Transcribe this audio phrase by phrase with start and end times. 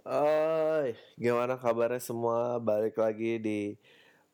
[0.00, 2.56] Hai, gimana kabarnya semua?
[2.56, 3.76] Balik lagi di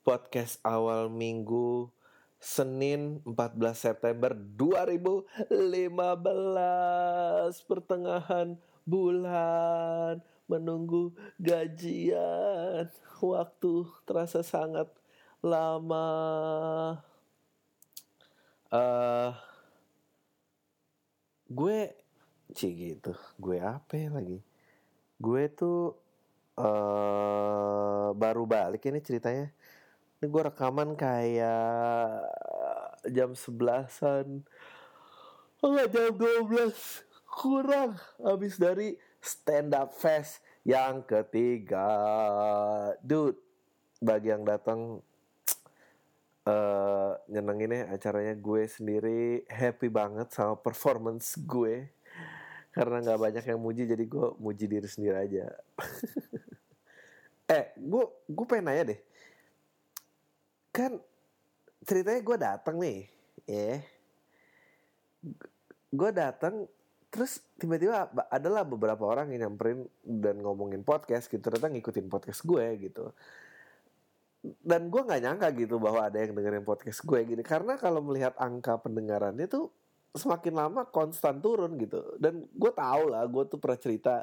[0.07, 1.91] podcast awal minggu
[2.39, 5.51] Senin 14 September 2015
[7.67, 8.55] Pertengahan
[8.87, 11.11] bulan Menunggu
[11.43, 12.87] gajian.
[13.19, 14.87] Waktu terasa sangat
[15.43, 16.07] lama.
[18.71, 19.35] Eh
[21.51, 21.91] Gue
[22.55, 23.19] Cih gitu.
[23.43, 24.47] Gue apa ya lagi
[25.17, 25.97] gue tuh
[26.61, 29.53] uh, baru balik ini ceritanya.
[30.21, 32.25] Ini gue rekaman kayak
[33.13, 34.45] jam sebelasan.
[35.61, 36.73] Oh enggak jam 12
[37.29, 37.97] kurang.
[38.21, 41.89] Habis dari stand up fest yang ketiga.
[43.05, 43.41] Dude
[44.01, 45.01] bagi yang datang
[46.47, 51.89] uh, nyenenginnya acaranya gue sendiri happy banget sama performance gue
[52.77, 55.45] karena nggak banyak yang muji jadi gue muji diri sendiri aja.
[57.47, 59.01] Eh gue gue pengen nanya deh.
[60.75, 60.99] Kan
[61.87, 63.07] ceritanya gue datang nih
[63.47, 63.55] ya.
[63.55, 63.79] Yeah.
[65.95, 66.67] gue datang
[67.07, 72.91] terus tiba-tiba adalah beberapa orang yang nyamperin dan ngomongin podcast gitu ternyata ngikutin podcast gue
[72.91, 73.15] gitu.
[74.43, 78.35] Dan gue nggak nyangka gitu bahwa ada yang dengerin podcast gue gitu karena kalau melihat
[78.43, 79.71] angka pendengarannya tuh
[80.17, 82.03] semakin lama konstan turun gitu.
[82.17, 84.15] Dan gue tau lah gue tuh pernah cerita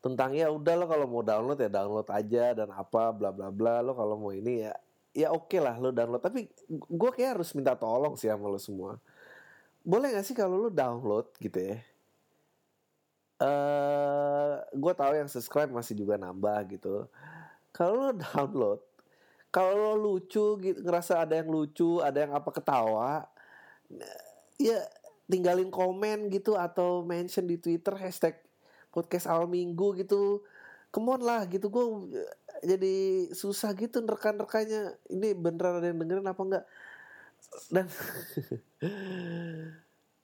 [0.00, 3.84] tentang ya udah lo kalau mau download ya download aja dan apa bla bla bla.
[3.84, 4.72] Lo kalau mau ini ya
[5.10, 6.22] ya oke okay lah lo download.
[6.22, 8.96] Tapi gue kayak harus minta tolong sih sama lo semua.
[9.80, 11.76] Boleh gak sih kalau lo download gitu ya?
[13.40, 17.08] Uh, gue tahu yang subscribe masih juga nambah gitu.
[17.72, 18.80] Kalau lo download
[19.50, 23.26] kalau lo lucu gitu ngerasa ada yang lucu ada yang apa ketawa
[24.60, 24.84] ya
[25.30, 28.34] tinggalin komen gitu atau mention di Twitter hashtag
[28.90, 30.42] podcast awal minggu gitu.
[30.90, 31.86] Come lah gitu gue
[32.66, 36.64] jadi susah gitu rekan-rekannya ini beneran ada yang dengerin apa enggak?
[37.70, 37.86] Dan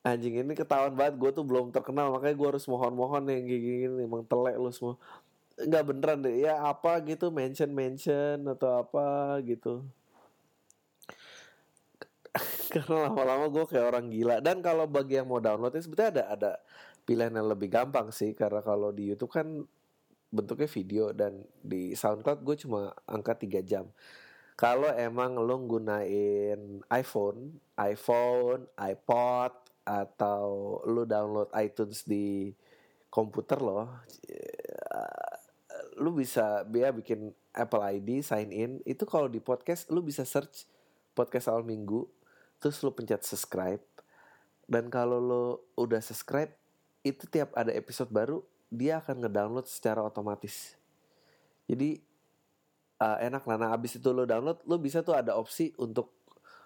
[0.07, 4.11] anjing ini ketahuan banget gue tuh belum terkenal makanya gue harus mohon-mohon yang kayak gini
[4.11, 4.99] emang telek lu semua.
[5.55, 9.87] Nggak beneran deh ya apa gitu mention mention atau apa gitu
[12.73, 14.37] karena lama-lama gue kayak orang gila.
[14.41, 16.53] Dan kalau bagi yang mau download itu sebetulnya ada ada
[17.07, 18.33] pilihan yang lebih gampang sih.
[18.33, 19.65] Karena kalau di YouTube kan
[20.31, 23.87] bentuknya video dan di SoundCloud gue cuma angka 3 jam.
[24.57, 29.53] Kalau emang lo gunain iPhone iPhone iPod
[29.85, 32.51] atau lo download iTunes di
[33.13, 34.03] komputer lo
[35.97, 38.73] lu bisa biar bikin Apple ID sign in.
[38.85, 40.69] Itu kalau di podcast lu bisa search
[41.17, 42.05] podcast awal minggu
[42.67, 43.79] terus lo pencet subscribe.
[44.67, 45.45] Dan kalau lo
[45.79, 46.51] udah subscribe
[47.07, 50.75] itu tiap ada episode baru dia akan ngedownload secara otomatis.
[51.71, 52.03] Jadi
[52.99, 53.55] uh, enak lah.
[53.55, 56.11] Nah abis itu lo download lo bisa tuh ada opsi untuk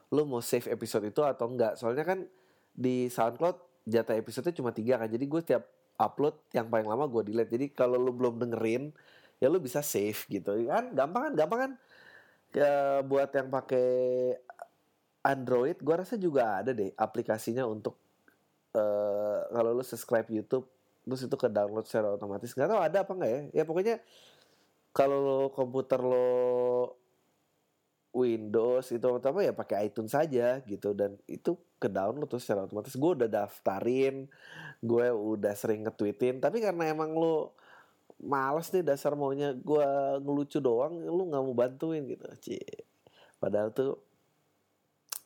[0.09, 1.77] lo mau save episode itu atau enggak.
[1.77, 2.25] Soalnya kan
[2.73, 5.13] di SoundCloud jatah episode cuma tiga kan.
[5.13, 5.69] Jadi gue tiap
[6.01, 7.53] upload yang paling lama gue delete.
[7.53, 8.89] Jadi kalau lo belum dengerin
[9.37, 10.65] ya lo bisa save gitu.
[10.65, 11.33] Kan gampang kan?
[11.37, 11.73] Gampang kan?
[12.51, 13.87] Ya, buat yang pakai
[15.21, 17.97] Android gue rasa juga ada deh aplikasinya untuk
[18.73, 20.65] uh, kalau lu subscribe YouTube
[21.05, 22.53] terus itu ke download secara otomatis.
[22.55, 23.41] Nggak tahu ada apa nggak ya?
[23.61, 23.97] Ya pokoknya
[24.95, 26.97] kalau komputer lo
[28.11, 30.93] Windows itu apa ya pakai iTunes saja gitu.
[30.95, 32.95] Dan itu ke download tuh secara otomatis.
[32.95, 34.29] Gue udah daftarin
[34.81, 36.39] gue udah sering nge-tweetin.
[36.41, 37.55] Tapi karena emang lo
[38.21, 39.89] males nih dasar maunya gue
[40.21, 42.25] ngelucu doang lu nggak mau bantuin gitu.
[42.41, 42.85] Cie.
[43.41, 43.97] padahal tuh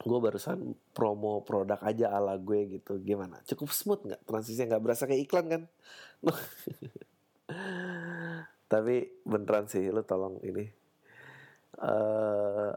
[0.04, 3.00] gue barusan promo produk aja ala gue gitu.
[3.00, 3.40] Gimana?
[3.48, 4.22] Cukup smooth nggak?
[4.28, 5.62] Transisinya nggak berasa kayak iklan kan?
[8.72, 10.68] Tapi beneran sih lo tolong ini.
[11.74, 12.70] Uh,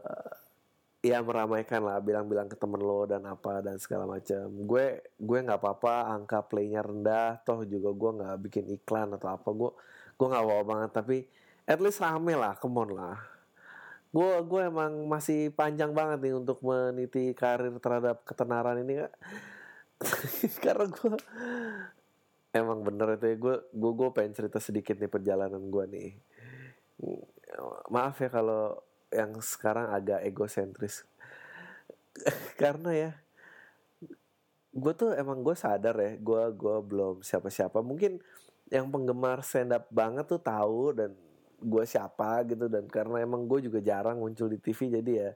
[0.98, 5.62] ya meramaikan lah bilang-bilang ke temen lo dan apa dan segala macam gue gue nggak
[5.62, 9.48] apa-apa angka playnya rendah toh juga gue nggak bikin iklan atau apa.
[9.52, 9.70] Gue
[10.18, 11.16] gue nggak bawa banget tapi
[11.68, 13.37] at least rame lah come lah
[14.08, 19.04] gue gue emang masih panjang banget nih untuk meniti karir terhadap ketenaran ini
[20.64, 21.12] karena gue
[22.54, 26.10] emang bener itu ya gue gue gue pengen cerita sedikit nih perjalanan gue nih.
[27.92, 28.80] Maaf ya kalau
[29.12, 31.04] yang sekarang agak egosentris.
[32.60, 33.10] Karena ya
[34.68, 38.22] gue tuh emang gue sadar ya gue gue belum siapa siapa mungkin
[38.70, 41.16] yang penggemar stand up banget tuh tahu dan
[41.58, 45.30] gue siapa gitu dan karena emang gue juga jarang muncul di TV jadi ya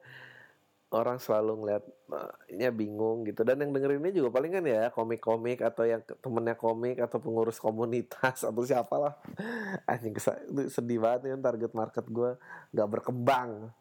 [0.92, 3.42] orang selalu ngeliatnya bingung gitu.
[3.42, 8.44] Dan yang dengerinnya juga paling kan ya komik-komik atau yang temennya komik atau pengurus komunitas
[8.48, 9.16] atau siapalah.
[9.88, 10.14] Anjing
[10.68, 12.36] sedih banget ya target market gue
[12.76, 13.72] nggak berkembang.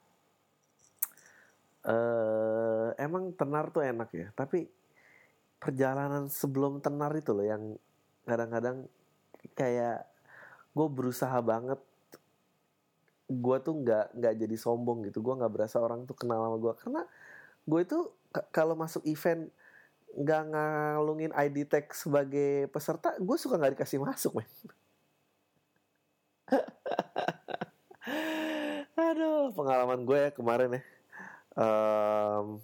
[1.81, 4.69] Uh, emang tenar tuh enak ya tapi
[5.57, 7.73] perjalanan sebelum tenar itu loh yang
[8.21, 8.85] kadang-kadang
[9.57, 10.05] kayak
[10.77, 11.81] gue berusaha banget
[13.39, 15.23] gue tuh nggak nggak jadi sombong gitu.
[15.23, 17.01] Gue nggak berasa orang tuh kenal sama gue karena
[17.63, 17.99] gue itu
[18.51, 19.47] kalau masuk event
[20.11, 24.47] nggak ngalungin ID tag sebagai peserta gue suka nggak dikasih masuk men.
[28.99, 30.83] Aduh pengalaman gue ya kemarin ya.
[31.55, 32.59] Um,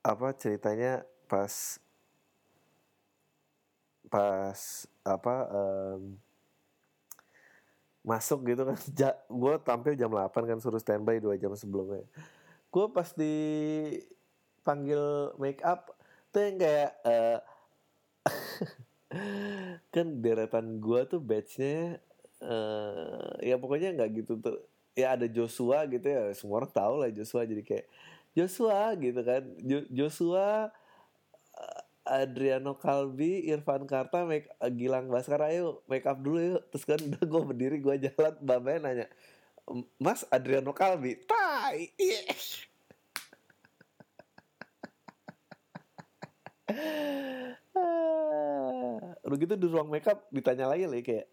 [0.00, 1.76] apa ceritanya pas
[4.10, 4.60] pas
[5.04, 6.16] apa um,
[8.00, 8.76] masuk gitu kan.
[9.00, 12.04] Ja, gue tampil jam 8 kan suruh standby dua jam sebelumnya.
[12.70, 13.34] Gue pas di
[14.62, 15.96] panggil make up
[16.30, 17.38] tuh yang kayak uh,
[19.94, 21.98] kan deretan gue tuh batchnya
[22.44, 24.58] uh, ya pokoknya nggak gitu tuh.
[24.98, 27.46] Ya ada Joshua gitu ya semua orang tahu lah Joshua.
[27.46, 27.86] Jadi kayak
[28.36, 29.42] Joshua gitu kan.
[29.60, 30.70] Jo Joshua
[32.10, 36.66] Adriano Kalbi, Irfan Karta, make Gilang Baskara, ayo make up dulu yuk.
[36.74, 39.06] Terus kan udah gue berdiri, gue jalan, Mbak nanya,
[40.02, 41.94] Mas Adriano Kalbi, tai.
[41.94, 42.66] Yes.
[49.30, 51.30] Udah gitu di ruang makeup ditanya lagi lagi kayak,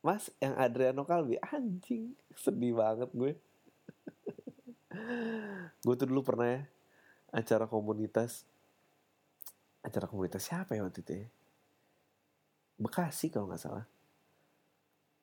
[0.00, 3.36] Mas yang Adriano Kalbi, anjing, sedih banget gue.
[5.84, 6.64] gue tuh dulu pernah ya
[7.28, 8.48] acara komunitas
[9.82, 11.28] acara komunitas siapa ya waktu itu ya?
[12.78, 13.86] Bekasi kalau nggak salah.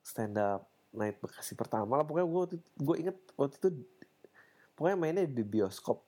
[0.04, 2.04] Stand up night Bekasi pertama lah.
[2.04, 3.68] Pokoknya gue waktu gue inget waktu itu
[4.76, 6.04] pokoknya mainnya di bioskop.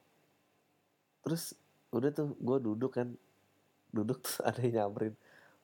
[1.25, 1.57] Terus
[1.93, 3.09] udah tuh gue duduk kan.
[3.93, 5.15] Duduk terus ada yang nyamperin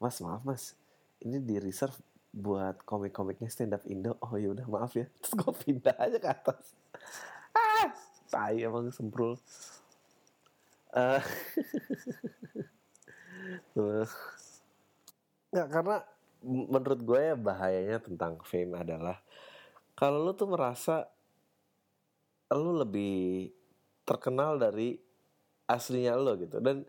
[0.00, 0.76] mas maaf mas.
[1.24, 1.96] Ini di reserve
[2.34, 4.18] buat komik-komiknya stand up Indo.
[4.20, 5.06] Oh ya udah maaf ya.
[5.22, 6.64] Terus gue pindah aja ke atas.
[7.54, 7.94] Ah
[8.34, 9.38] tai emang semprul
[10.94, 11.22] uh,
[15.54, 15.96] Nggak, karena
[16.44, 19.16] menurut gue ya bahayanya tentang fame adalah
[19.94, 21.06] kalau lu tuh merasa
[22.52, 23.48] lu lebih
[24.04, 24.98] terkenal dari
[25.70, 26.60] aslinya lo gitu.
[26.60, 26.84] Dan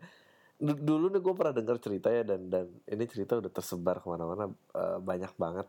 [0.60, 4.50] dulu nih gue pernah dengar cerita ya dan dan ini cerita udah tersebar ke mana-mana
[4.74, 5.66] uh, banyak banget.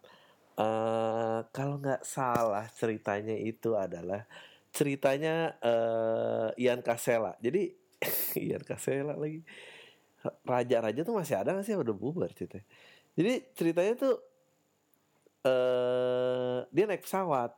[0.57, 4.25] Uh, kalau nggak salah ceritanya itu adalah
[4.73, 7.69] ceritanya uh, Ian Kasela jadi
[8.37, 9.41] Ian Kasela lagi.
[10.43, 11.77] Raja-raja tuh masih ada gak sih?
[11.77, 12.59] Udah bubar cerita
[13.17, 14.15] jadi ceritanya tuh
[15.41, 17.49] uh, dia naik pesawat.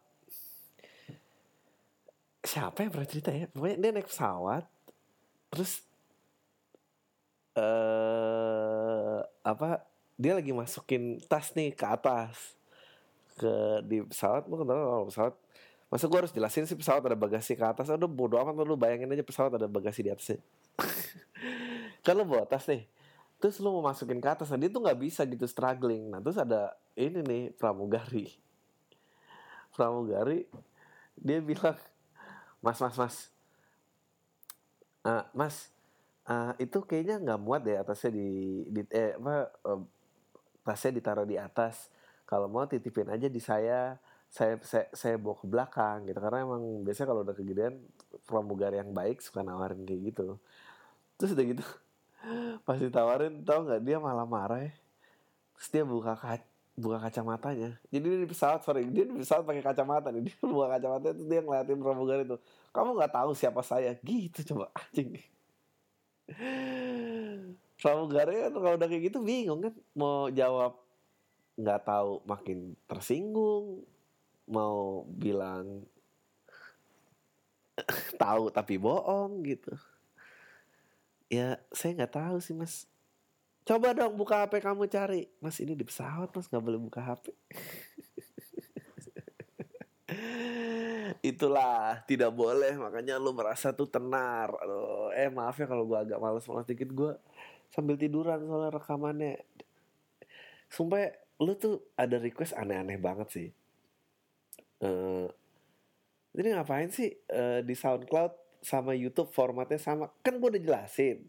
[2.48, 3.52] Siapa yang pernah cerita ya?
[3.52, 4.64] Pokoknya dia naik pesawat
[5.52, 5.84] terus
[7.60, 9.84] uh, apa
[10.16, 12.56] dia lagi masukin tas nih ke atas.
[13.36, 15.36] Ke di pesawat lu kenal kalau pesawat
[15.90, 17.90] masa gue harus jelasin sih pesawat ada bagasi ke atas?
[17.90, 20.38] Udah bodo amat lu bayangin aja pesawat ada bagasi di atasnya.
[22.06, 22.86] Kan lo bawa tas nih.
[23.42, 26.14] Terus lo mau masukin ke atas nah dia tuh nggak bisa gitu struggling.
[26.14, 28.30] Nah terus ada ini nih pramugari.
[29.74, 30.46] Pramugari
[31.18, 31.76] dia bilang
[32.62, 33.16] mas mas mas.
[35.00, 35.56] Uh, mas
[36.28, 38.30] uh, itu kayaknya nggak muat deh atasnya di,
[38.68, 39.82] di eh, apa uh,
[40.62, 41.90] tasnya ditaruh di atas.
[42.30, 43.98] Kalau mau titipin aja di saya
[44.30, 46.20] saya saya, saya bawa ke belakang gitu.
[46.22, 47.76] Karena emang biasanya kalau udah kegedean
[48.30, 50.38] pramugari yang baik suka nawarin kayak gitu.
[51.18, 51.64] Terus udah gitu
[52.66, 54.74] pas ditawarin tau nggak dia malah marah ya.
[55.58, 56.46] Terus buka kaca
[56.80, 57.76] buka kacamatanya.
[57.92, 60.24] Jadi dia di pesawat sorry dia di pesawat pakai kacamata nih.
[60.32, 62.40] Dia buka kacamata itu dia ngeliatin pramugari itu
[62.72, 64.00] kamu nggak tahu siapa saya?
[64.00, 65.20] Gitu coba anjing.
[67.76, 69.74] Pramugari kan kalau udah kayak gitu bingung kan.
[69.98, 70.80] Mau jawab
[71.60, 73.84] nggak tahu makin tersinggung
[74.50, 75.86] mau bilang
[78.22, 79.72] tahu tapi bohong gitu.
[81.30, 82.90] Ya saya nggak tahu sih mas.
[83.64, 85.30] Coba dong buka HP kamu cari.
[85.38, 87.30] Mas ini di pesawat mas nggak boleh buka HP
[91.22, 92.74] itulah tidak boleh.
[92.74, 94.50] Makanya lu merasa tuh tenar.
[94.58, 96.90] Aduh, eh maaf ya kalau gue agak males-males dikit.
[96.90, 97.14] Gue
[97.70, 99.38] sambil tiduran soalnya rekamannya.
[100.74, 103.48] Sumpah lu tuh ada request aneh-aneh banget sih
[104.84, 105.28] uh,
[106.36, 110.12] jadi ngapain sih uh, di SoundCloud sama YouTube formatnya sama?
[110.22, 111.26] Kan gue udah jelasin.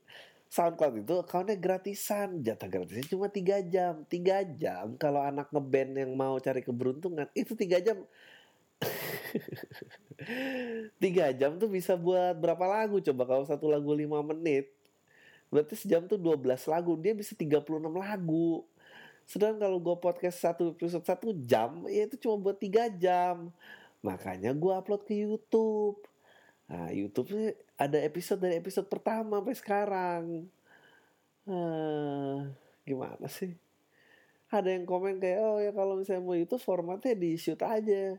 [0.51, 2.43] SoundCloud itu akunnya gratisan.
[2.43, 4.03] Jatah gratisnya cuma tiga jam.
[4.11, 8.03] Tiga jam kalau anak ngeband yang mau cari keberuntungan itu tiga jam.
[11.03, 13.01] Tiga jam tuh bisa buat berapa lagu?
[13.01, 14.73] Coba kalau satu lagu lima menit
[15.51, 16.95] berarti sejam tuh 12 lagu.
[16.97, 18.65] Dia bisa 36 lagu
[19.31, 23.55] sedangkan kalau gue podcast satu episode satu jam ya itu cuma buat tiga jam.
[24.03, 26.03] Makanya gue upload ke YouTube.
[26.67, 27.31] Nah YouTube
[27.79, 30.23] ada episode dari episode pertama sampai sekarang.
[31.47, 32.51] Uh,
[32.83, 33.55] gimana sih?
[34.51, 38.19] Ada yang komen kayak oh ya kalau misalnya mau itu formatnya di shoot aja.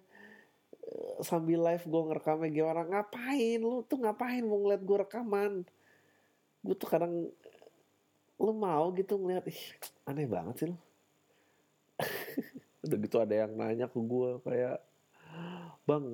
[0.81, 2.87] Eh, sambil live gue ngerekamnya gimana?
[2.87, 3.59] Ngapain?
[3.59, 5.67] Lu tuh ngapain mau ngeliat gue rekaman?
[6.63, 7.27] Gue tuh kadang
[8.41, 9.61] lu mau gitu ngeliat ih
[10.09, 10.77] aneh banget sih lu
[12.85, 14.77] udah gitu ada yang nanya ke gue kayak
[15.85, 16.05] bang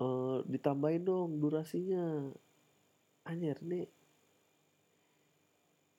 [0.00, 2.30] uh, ditambahin dong durasinya.
[3.22, 3.86] Anjir nih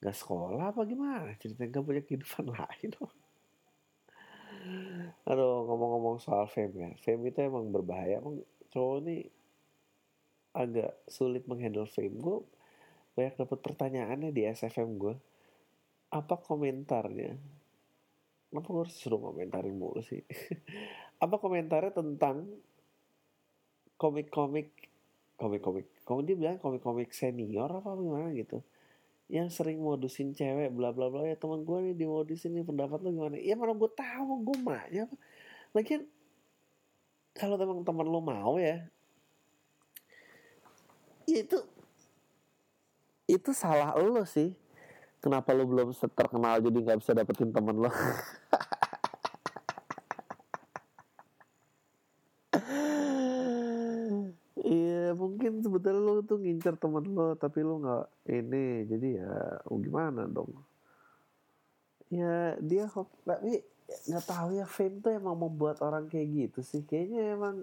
[0.04, 1.32] gak sekolah apa gimana?
[1.40, 2.92] Ceritanya gak punya kehidupan lain
[5.28, 6.90] aduh ngomong-ngomong soal fame ya.
[7.04, 8.40] Fame itu emang berbahaya emang
[8.72, 9.18] cowok ini
[10.56, 12.16] agak sulit menghandle fame.
[12.20, 12.44] Gue
[13.14, 15.16] banyak dapat pertanyaannya di SFM gue
[16.14, 17.38] apa komentarnya
[18.54, 20.22] kenapa gue harus suruh komentarin mulu sih?
[21.26, 22.46] Apa komentarnya tentang
[23.98, 24.70] komik-komik
[25.42, 25.90] komik-komik?
[26.06, 28.62] Kamu dia bilang komik-komik senior apa gimana gitu?
[29.26, 31.26] Yang sering modusin cewek bla bla bla.
[31.26, 33.42] Ya teman gue nih di modus ini pendapat lo gimana?
[33.42, 35.16] Ya mana gue tahu gue mahnya apa?
[35.74, 36.06] Lagian
[37.34, 38.86] kalau teman-teman lo mau ya
[41.26, 41.58] ya itu
[43.26, 44.54] itu salah lo sih.
[45.24, 47.88] Kenapa lo belum terkenal jadi nggak bisa dapetin temen lo
[54.64, 55.64] Iya mungkin
[56.24, 59.34] tuh ngincer temen lo tapi lo nggak ini jadi ya
[59.70, 60.52] oh gimana dong?
[62.10, 62.88] Ya dia
[63.28, 66.82] tapi nggak tahu ya fame tuh emang membuat orang kayak gitu sih.
[66.88, 67.56] Kayaknya emang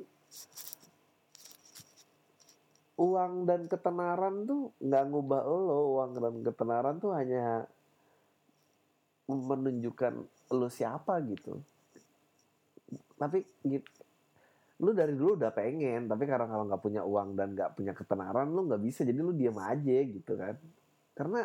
[3.00, 5.96] uang dan ketenaran tuh nggak ngubah lo.
[5.96, 7.64] Uang dan ketenaran tuh hanya
[9.30, 10.14] menunjukkan
[10.50, 11.62] lo siapa gitu.
[13.16, 13.44] Tapi
[14.80, 18.48] lu dari dulu udah pengen tapi karena kalau nggak punya uang dan nggak punya ketenaran
[18.48, 19.04] lu nggak bisa.
[19.04, 20.56] Jadi lu diam aja gitu kan.
[21.12, 21.44] Karena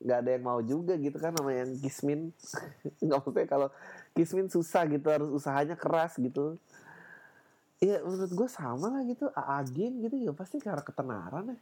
[0.00, 2.32] nggak ada yang mau juga gitu kan sama yang kismin.
[3.04, 3.68] Nggak maksudnya kalau
[4.16, 6.56] kismin susah gitu harus usahanya keras gitu.
[7.84, 9.28] Iya menurut gue sama lah gitu.
[9.36, 11.58] Agin gitu ya pasti karena ketenaran ya.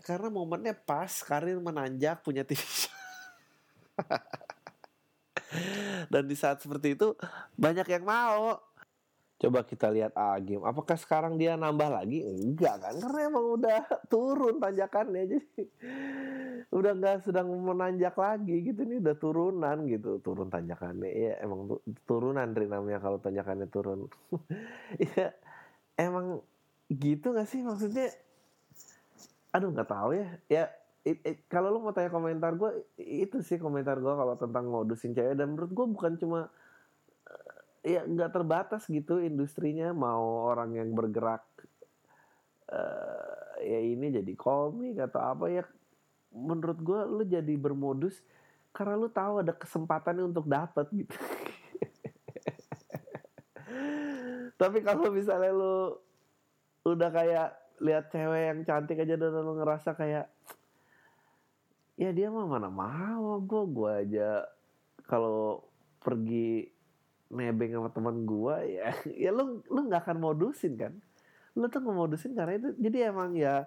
[0.00, 2.88] Karena momennya pas karir menanjak punya TV
[6.12, 7.14] dan di saat seperti itu
[7.54, 8.58] banyak yang mau
[9.44, 10.64] Coba kita lihat Agim.
[10.64, 12.24] Apakah sekarang dia nambah lagi?
[12.24, 12.94] Enggak kan?
[12.96, 13.80] Karena emang udah
[14.12, 15.22] turun tanjakannya.
[15.36, 15.48] Jadi
[16.72, 21.70] udah nggak sedang menanjak lagi gitu nih udah turunan gitu turun tanjakannya ya emang
[22.02, 24.10] turunan dari namanya kalau tanjakannya turun
[25.14, 25.30] ya
[25.94, 26.42] emang
[26.90, 28.10] gitu nggak sih maksudnya
[29.54, 30.64] aduh nggak tahu ya ya
[31.52, 35.52] kalau lu mau tanya komentar gue itu sih komentar gue kalau tentang modusin cewek dan
[35.52, 36.50] menurut gue bukan cuma
[37.84, 39.92] ya nggak terbatas gitu industrinya.
[39.92, 41.44] Mau orang yang bergerak
[42.72, 45.62] uh, ya ini jadi komik atau apa ya
[46.34, 48.18] menurut gue lu jadi bermodus
[48.74, 51.14] karena lu tahu ada kesempatannya untuk dapat gitu.
[54.60, 55.94] Tapi kalau misalnya lu
[56.84, 57.48] udah kayak
[57.82, 60.26] lihat cewek yang cantik aja dan lu ngerasa kayak
[61.94, 64.30] ya dia mah mana mau gue gue aja
[65.06, 65.62] kalau
[66.02, 66.73] pergi
[67.32, 68.92] nebeng sama teman gua ya
[69.28, 70.92] ya lu lu nggak akan modusin kan?
[71.54, 73.64] Lu tuh ngemodusin karena itu jadi emang ya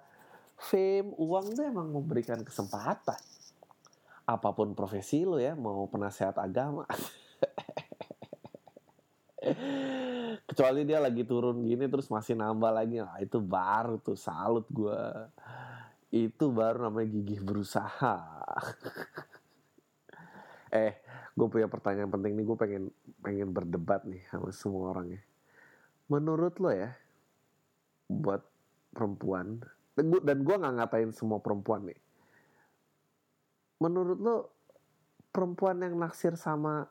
[0.57, 3.17] fame uang tuh emang memberikan kesempatan.
[4.27, 6.83] Apa pun profesi lo ya mau penasehat agama.
[10.47, 12.99] Kecuali dia lagi turun gini terus masih nambah lagi.
[12.99, 15.31] Nah itu baru tuh salut gua.
[16.11, 18.17] Itu baru namanya gigih berusaha.
[20.67, 20.99] Eh
[21.37, 22.83] gue punya pertanyaan penting nih gue pengen
[23.21, 25.21] pengen berdebat nih sama semua orang ya.
[26.09, 26.97] Menurut lo ya
[28.09, 28.41] buat
[28.89, 29.61] perempuan
[29.97, 31.99] dan gue nggak ngatain semua perempuan nih.
[33.77, 34.35] Menurut lo
[35.29, 36.89] perempuan yang naksir sama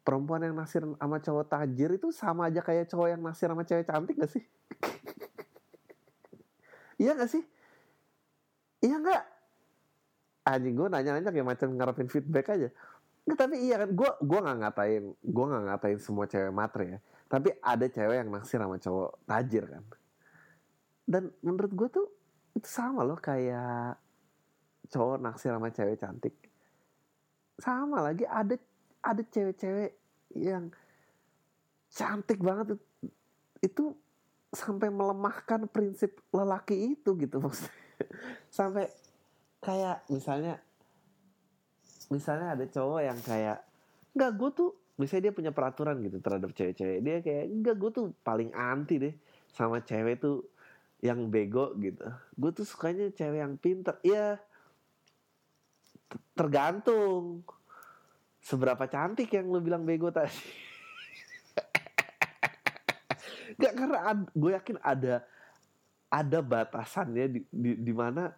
[0.00, 3.84] perempuan yang naksir sama cowok tajir itu sama aja kayak cowok yang naksir sama cewek
[3.84, 4.44] cantik gak sih?
[6.94, 7.42] Iya gak sih?
[8.86, 9.22] Iya nggak?
[10.46, 12.70] Anjing gue nanya-nanya kayak macam ngarepin feedback aja
[13.24, 16.98] Nggak, tapi iya kan, gue gua nggak ngatain, gue nggak ngatain semua cewek matre ya.
[17.24, 19.84] Tapi ada cewek yang naksir sama cowok tajir kan.
[21.08, 22.06] Dan menurut gue tuh
[22.54, 23.96] itu sama loh kayak
[24.92, 26.36] cowok naksir sama cewek cantik.
[27.56, 28.60] Sama lagi ada
[29.00, 29.96] ada cewek-cewek
[30.36, 30.68] yang
[31.94, 32.76] cantik banget
[33.62, 33.96] itu
[34.54, 37.74] sampai melemahkan prinsip lelaki itu gitu maksudnya
[38.58, 38.86] sampai
[39.62, 40.62] kayak misalnya
[42.12, 43.58] misalnya ada cowok yang kayak
[44.14, 44.70] nggak gue tuh
[45.00, 49.14] misalnya dia punya peraturan gitu terhadap cewek-cewek dia kayak nggak gue tuh paling anti deh
[49.54, 50.42] sama cewek tuh
[51.04, 52.00] yang bego gitu.
[52.32, 54.00] Gue tuh sukanya cewek yang pinter.
[54.00, 54.40] Ya
[56.32, 57.44] tergantung
[58.40, 60.32] seberapa cantik yang lu bilang bego tadi.
[63.60, 65.20] Gak karena gue yakin ada
[66.08, 68.32] ada batasannya di, di, di mana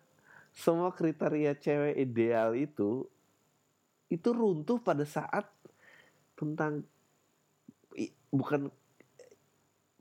[0.50, 3.06] semua kriteria cewek ideal itu
[4.06, 5.46] itu runtuh pada saat
[6.38, 6.86] tentang
[8.30, 8.68] bukan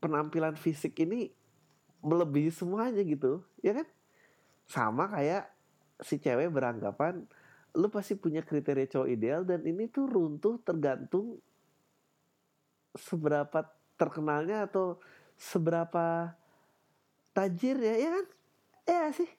[0.04, 1.32] penampilan fisik ini
[2.06, 3.88] melebihi semuanya gitu ya kan?
[4.70, 5.50] Sama kayak
[6.04, 7.26] si cewek beranggapan
[7.76, 11.40] lu pasti punya kriteria cowok ideal dan ini tuh runtuh tergantung
[12.96, 13.68] seberapa
[14.00, 14.96] terkenalnya atau
[15.36, 16.32] seberapa
[17.36, 18.26] tajir ya ya kan?
[18.86, 19.30] Ya sih?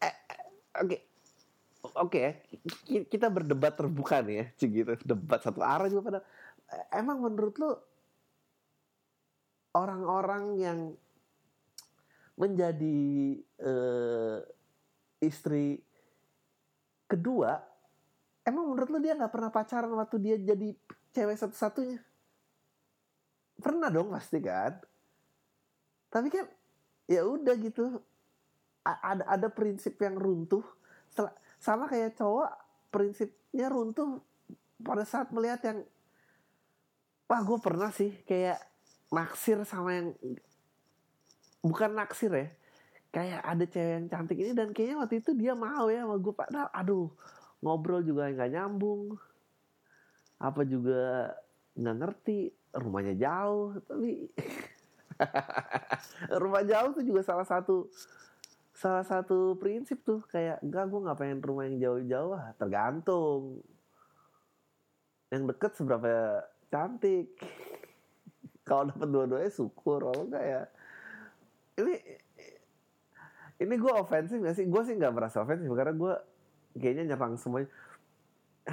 [0.00, 0.14] Eh,
[0.80, 0.88] oke.
[0.88, 1.09] okay.
[1.96, 4.92] Oke okay, kita berdebat terbuka nih ya gitu.
[5.02, 6.20] Debat satu arah juga pada
[6.94, 7.72] emang menurut lo
[9.74, 10.78] orang-orang yang
[12.38, 13.00] menjadi
[13.60, 14.38] uh,
[15.20, 15.78] istri
[17.10, 17.60] kedua
[18.46, 20.74] emang menurut lo dia nggak pernah pacaran waktu dia jadi
[21.14, 22.00] cewek satu-satunya?
[23.60, 24.78] Pernah dong pasti kan?
[26.08, 26.46] Tapi kan
[27.06, 28.00] ya udah gitu.
[28.80, 30.64] Ada ada prinsip yang runtuh
[31.60, 32.48] sama kayak cowok
[32.88, 34.24] prinsipnya runtuh
[34.80, 35.78] pada saat melihat yang
[37.28, 38.58] wah gue pernah sih kayak
[39.12, 40.08] naksir sama yang
[41.60, 42.48] bukan naksir ya
[43.12, 46.34] kayak ada cewek yang cantik ini dan kayaknya waktu itu dia mau ya sama gue
[46.34, 47.12] padahal aduh
[47.60, 49.20] ngobrol juga nggak nyambung
[50.40, 51.36] apa juga
[51.76, 52.38] nggak ngerti
[52.72, 54.30] rumahnya jauh tapi
[56.42, 57.90] rumah jauh tuh juga salah satu
[58.80, 63.60] salah satu prinsip tuh kayak enggak gue nggak pengen rumah yang jauh-jauh ah tergantung.
[65.28, 66.40] Yang deket seberapa
[66.72, 67.36] cantik.
[68.68, 70.08] Kalau dapat dua-duanya syukur.
[70.08, 70.62] Kalau enggak ya.
[71.76, 71.94] Ini
[73.60, 74.64] ini gue ofensif gak sih?
[74.64, 76.14] Gue sih nggak merasa ofensif karena gue
[76.80, 77.68] kayaknya nyerang semuanya.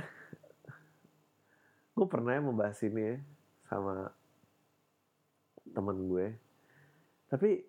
[1.98, 3.16] Gue pernah membahas ini ya
[3.68, 4.16] sama
[5.76, 6.40] temen gue.
[7.28, 7.68] Tapi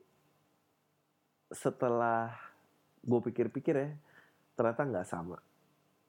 [1.48, 2.32] setelah
[3.04, 3.90] gue pikir-pikir ya
[4.58, 5.38] ternyata nggak sama.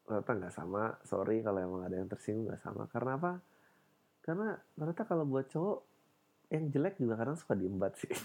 [0.03, 0.97] Ternyata nggak sama.
[1.05, 2.89] Sorry kalau emang ada yang tersinggung nggak sama.
[2.89, 3.39] Karena apa?
[4.25, 5.79] Karena ternyata kalau buat cowok
[6.49, 8.09] yang jelek juga kadang suka diembat sih.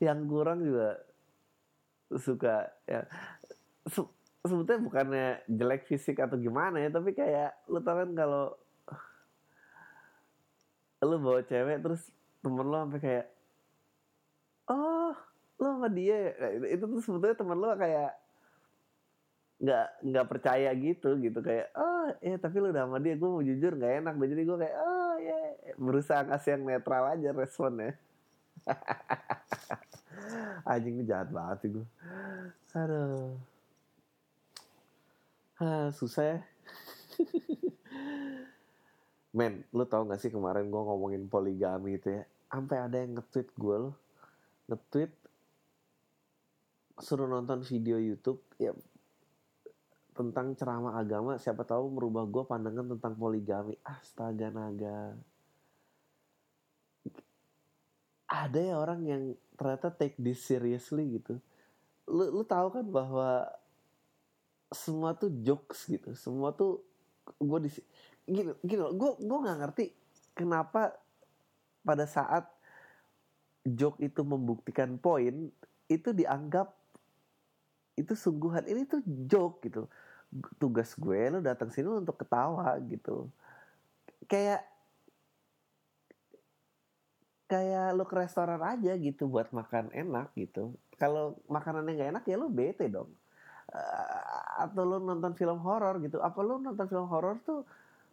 [0.00, 0.96] Yang kurang juga
[2.16, 3.04] suka ya.
[4.40, 8.56] Sebetulnya bukannya jelek fisik atau gimana ya tapi kayak lu tau kan kalau
[11.00, 12.02] lu bawa cewek terus
[12.44, 13.26] temen lu sampai kayak
[14.68, 15.16] oh
[15.60, 18.12] lu sama dia nah, itu tuh sebetulnya temen lu kayak
[19.60, 21.36] nggak nggak percaya gitu gitu.
[21.44, 24.14] Kayak oh ya tapi lu udah sama dia gue mau jujur nggak enak.
[24.16, 25.76] Dan jadi gue kayak oh ya yeah.
[25.76, 27.92] berusaha ngasih yang netral aja responnya.
[30.68, 31.86] Anjing ini jahat banget sih gue
[32.76, 33.40] aduh.
[35.60, 36.38] Ah, susah ya
[39.30, 42.22] men lu tau gak sih kemarin gue ngomongin poligami itu ya?
[42.50, 43.96] Sampai ada yang nge-tweet gue loh.
[44.66, 45.12] Nge-tweet
[47.00, 48.74] suruh nonton video YouTube ya
[50.12, 51.40] tentang ceramah agama.
[51.40, 53.78] Siapa tahu merubah gue pandangan tentang poligami.
[53.86, 55.16] Astaga naga.
[58.30, 59.22] Ada ya orang yang
[59.58, 61.40] ternyata take this seriously gitu.
[62.06, 63.46] Lu lu tahu kan bahwa
[64.70, 66.14] semua tuh jokes gitu.
[66.14, 66.84] Semua tuh
[67.38, 67.70] gue di
[68.28, 69.86] gini gini gue gue nggak ngerti
[70.36, 70.96] kenapa
[71.84, 72.48] pada saat
[73.64, 75.52] joke itu membuktikan poin
[75.90, 76.80] itu dianggap
[78.00, 78.64] itu sungguhan.
[78.64, 79.84] Ini tuh joke gitu.
[80.56, 83.28] Tugas gue lo datang sini untuk ketawa gitu.
[84.24, 84.64] Kayak
[87.50, 90.78] kayak lo ke restoran aja gitu buat makan enak gitu.
[90.96, 93.10] Kalau makanannya nggak enak ya lo bete dong.
[93.70, 96.22] Uh, atau lo nonton film horor gitu.
[96.22, 97.66] Apa lo nonton film horor tuh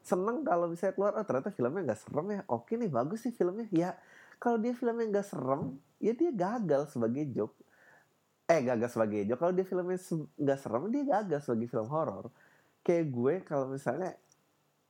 [0.07, 2.41] seneng kalau bisa keluar oh ternyata filmnya nggak serem ya.
[2.47, 3.67] Oke nih bagus sih filmnya.
[3.75, 3.89] Ya
[4.39, 7.59] kalau dia filmnya nggak serem ya dia gagal sebagai joke.
[8.47, 9.39] Eh gagal sebagai joke.
[9.43, 9.99] Kalau dia filmnya
[10.39, 12.31] nggak serem dia gagal sebagai film horor.
[12.87, 14.15] Kayak gue kalau misalnya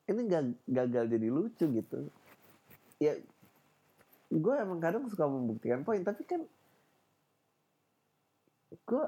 [0.06, 2.00] ini nggak gagal jadi lucu gitu.
[3.02, 3.18] Ya
[4.30, 6.06] gue emang kadang suka membuktikan poin.
[6.06, 6.46] Tapi kan
[8.86, 9.06] gue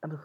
[0.00, 0.24] aduh.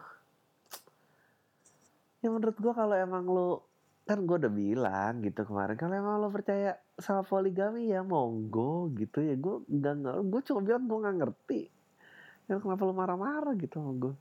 [2.24, 3.71] Ya menurut gue kalau emang lo
[4.02, 9.22] kan gue udah bilang gitu kemarin kalau emang lo percaya sama poligami ya monggo gitu
[9.22, 9.34] ya.
[9.38, 11.62] Gue nggak nggak gue cuma bilang gue nggak ngerti.
[12.50, 14.14] Ya kenapa lo marah-marah gitu sama gue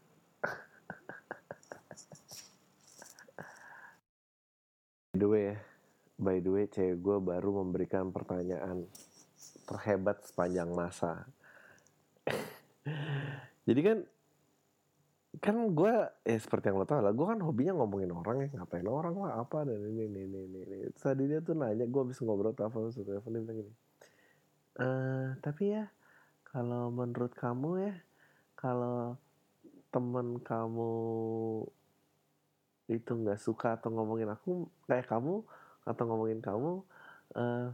[5.12, 5.58] by the way ya
[6.16, 8.88] by the way cewek gue baru memberikan pertanyaan
[9.68, 11.28] terhebat sepanjang masa.
[13.68, 13.98] Jadi kan
[15.40, 15.94] kan gue
[16.28, 19.40] ya seperti yang lo tau lah gue kan hobinya ngomongin orang ya ngapain orang lah
[19.40, 20.78] apa dan ini ini ini ini, ini.
[20.92, 23.74] tadi dia tuh nanya gue habis ngobrol telepon terus telepon dia bilang gini
[24.76, 24.88] e,
[25.40, 25.88] tapi ya
[26.44, 27.94] kalau menurut kamu ya
[28.60, 29.16] kalau
[29.92, 30.92] temen kamu
[32.92, 35.48] itu nggak suka atau ngomongin aku kayak kamu
[35.88, 36.84] atau ngomongin kamu
[37.40, 37.68] uh,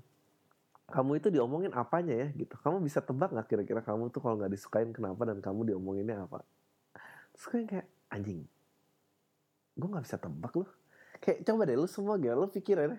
[0.87, 4.53] kamu itu diomongin apanya ya gitu kamu bisa tebak nggak kira-kira kamu tuh kalau nggak
[4.53, 6.45] disukain kenapa dan kamu diomonginnya apa
[7.37, 8.41] gue kayak anjing
[9.77, 10.69] gue nggak bisa tebak loh
[11.21, 12.97] kayak coba deh lu semua gak lu ya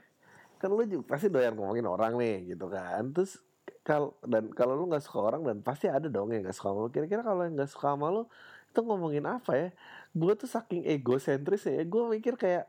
[0.58, 3.14] kan lu juga pasti doyan ngomongin orang nih gitu kan.
[3.14, 3.38] Terus
[3.86, 6.78] kalau dan kalau lu nggak suka orang dan pasti ada dong yang nggak suka sama
[6.84, 6.90] lu.
[6.90, 8.26] Kira-kira kalau yang nggak suka sama lu
[8.68, 9.70] itu ngomongin apa ya?
[10.12, 12.66] Gue tuh saking egosentris ya gue mikir kayak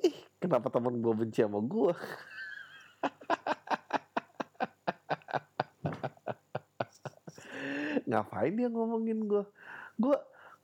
[0.00, 1.90] ih kenapa temen gue benci sama gue
[8.08, 9.42] ngapain dia ngomongin gue
[9.98, 10.14] gue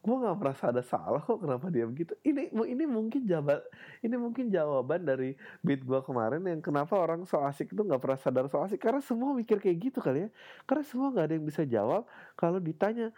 [0.04, 2.12] gue nggak merasa ada salah kok kenapa dia begitu.
[2.20, 3.64] Ini ini mungkin jawaban
[4.04, 5.32] ini mungkin jawaban dari
[5.64, 8.84] beat gue kemarin yang kenapa orang so asik itu nggak pernah sadar so asik.
[8.84, 10.30] Karena semua mikir kayak gitu kali ya.
[10.68, 12.04] Karena semua nggak ada yang bisa jawab
[12.36, 13.16] kalau ditanya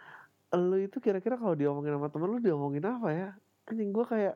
[0.55, 3.29] lu itu kira-kira kalau diomongin sama temen lu diomongin apa ya?
[3.67, 4.35] Anjing gue kayak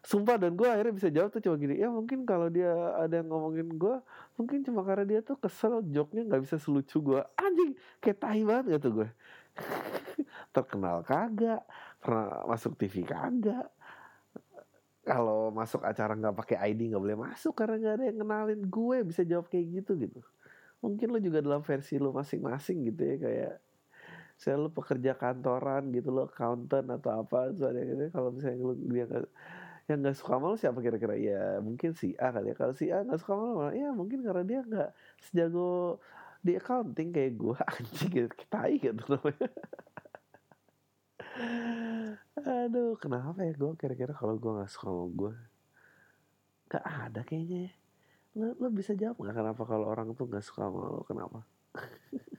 [0.00, 3.28] sumpah dan gue akhirnya bisa jawab tuh cuma gini ya mungkin kalau dia ada yang
[3.28, 4.00] ngomongin gue
[4.40, 8.80] mungkin cuma karena dia tuh kesel joknya nggak bisa selucu gue anjing kayak tai banget
[8.80, 9.08] gitu gue
[10.54, 11.62] terkenal kagak?
[12.00, 13.68] Pernah masuk TV kagak?
[15.00, 18.96] Kalau masuk acara nggak pakai ID nggak boleh masuk karena nggak ada yang kenalin gue
[19.02, 20.20] bisa jawab kayak gitu gitu.
[20.80, 23.54] Mungkin lo juga dalam versi lo masing-masing gitu ya kayak
[24.40, 29.04] saya lo pekerja kantoran gitu lo accountant atau apa ada gitu kalau misalnya lo dia
[29.04, 29.28] gak,
[29.84, 31.18] yang nggak suka malu siapa kira-kira?
[31.18, 32.56] Ya mungkin si A kali ya.
[32.56, 36.00] Kalau si A nggak suka malu ya mungkin karena dia nggak sejago
[36.40, 39.48] di accounting kayak gue anjing gitu tai gitu namanya.
[42.40, 45.32] Aduh kenapa ya gue kira-kira kalau gue nggak suka sama gue
[46.70, 47.72] gak ada kayaknya ya.
[48.38, 51.44] Lo, lo bisa jawab nggak kenapa kalau orang tuh nggak suka sama lo kenapa?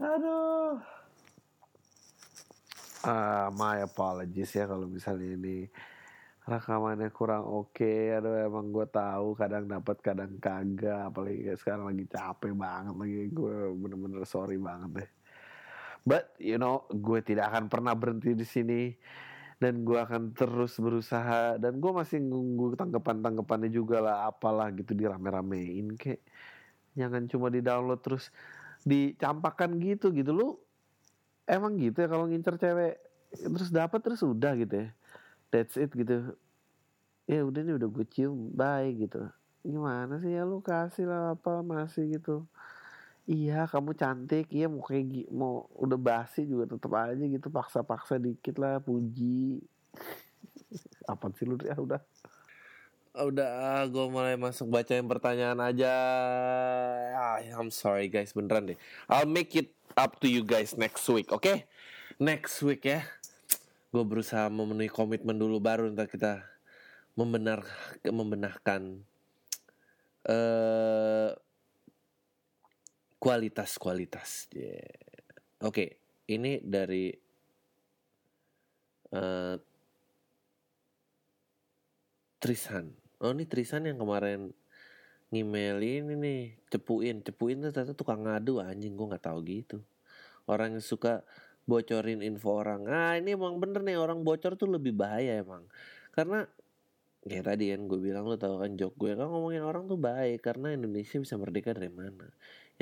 [0.00, 0.80] Aduh.
[3.00, 5.72] Uh, my apologies ya kalau misalnya ini
[6.48, 7.76] rekamannya kurang oke.
[7.76, 8.16] Okay.
[8.16, 11.12] aduh emang gue tahu kadang dapat kadang kagak.
[11.12, 13.20] Apalagi sekarang lagi capek banget lagi.
[13.32, 15.10] Gue bener-bener sorry banget deh.
[16.00, 18.82] But you know gue tidak akan pernah berhenti di sini.
[19.60, 21.60] Dan gue akan terus berusaha.
[21.60, 24.16] Dan gue masih nunggu tanggapan tanggapannya juga lah.
[24.32, 26.24] Apalah gitu dirame-ramein kayak
[26.96, 28.32] jangan cuma di download terus
[28.88, 30.32] dicampakkan gitu gitu.
[30.32, 30.56] Lu
[31.44, 32.96] emang gitu ya kalau ngincer cewek?
[33.30, 34.90] Terus dapat terus udah gitu ya
[35.50, 36.34] that's it gitu.
[37.30, 39.30] Ya udah nih udah gue cium bye gitu.
[39.62, 42.46] Gimana sih ya lu kasih lah apa masih gitu.
[43.30, 44.50] Iya kamu cantik.
[44.50, 47.46] Iya mau kayak mau udah basi juga tetap aja gitu.
[47.52, 49.62] Paksa-paksa dikit lah puji.
[51.12, 52.02] Apa sih lu ya udah.
[53.10, 55.92] Udah gue mulai masuk baca yang pertanyaan aja.
[57.14, 58.78] Ah, I'm sorry guys beneran deh.
[59.06, 61.42] I'll make it up to you guys next week oke?
[61.42, 61.70] Okay?
[62.20, 63.00] next week ya
[63.90, 66.46] gue berusaha memenuhi komitmen dulu baru ntar kita
[67.18, 67.66] membenar
[68.06, 69.02] membenahkan
[70.30, 71.30] uh,
[73.18, 74.78] kualitas kualitas yeah.
[75.60, 75.88] oke okay,
[76.30, 77.10] ini dari
[79.14, 79.58] uh,
[82.40, 84.54] Trisan oh ini Trisan yang kemarin
[85.30, 87.22] ngimelin ini cepuin.
[87.22, 89.78] Cepuin tuh ternyata tukang ngadu anjing gue nggak tahu gitu.
[90.50, 91.22] Orang yang suka
[91.70, 92.90] bocorin info orang.
[92.90, 95.62] Ah ini emang bener nih orang bocor tuh lebih bahaya emang.
[96.10, 96.42] Karena
[97.22, 100.42] kayak tadi kan gue bilang lo tau kan jok gue kan ngomongin orang tuh baik
[100.42, 102.26] karena Indonesia bisa merdeka dari mana.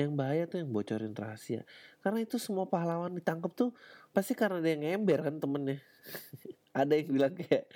[0.01, 1.61] Yang bahaya tuh yang bocorin rahasia.
[2.01, 3.77] Karena itu semua pahlawan ditangkap tuh
[4.09, 5.77] pasti karena dia ngember kan temennya.
[6.79, 7.69] Ada yang bilang kayak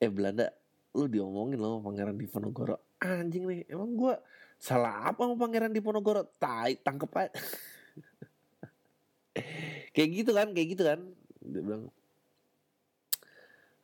[0.00, 0.48] eh Belanda
[0.96, 4.14] lu diomongin lo sama Pangeran Diponegoro anjing nih emang gue
[4.58, 7.30] salah apa sama Pangeran Diponegoro tai tangkep aja
[9.94, 11.00] kayak gitu kan kayak gitu kan.
[11.40, 11.82] Dia bilang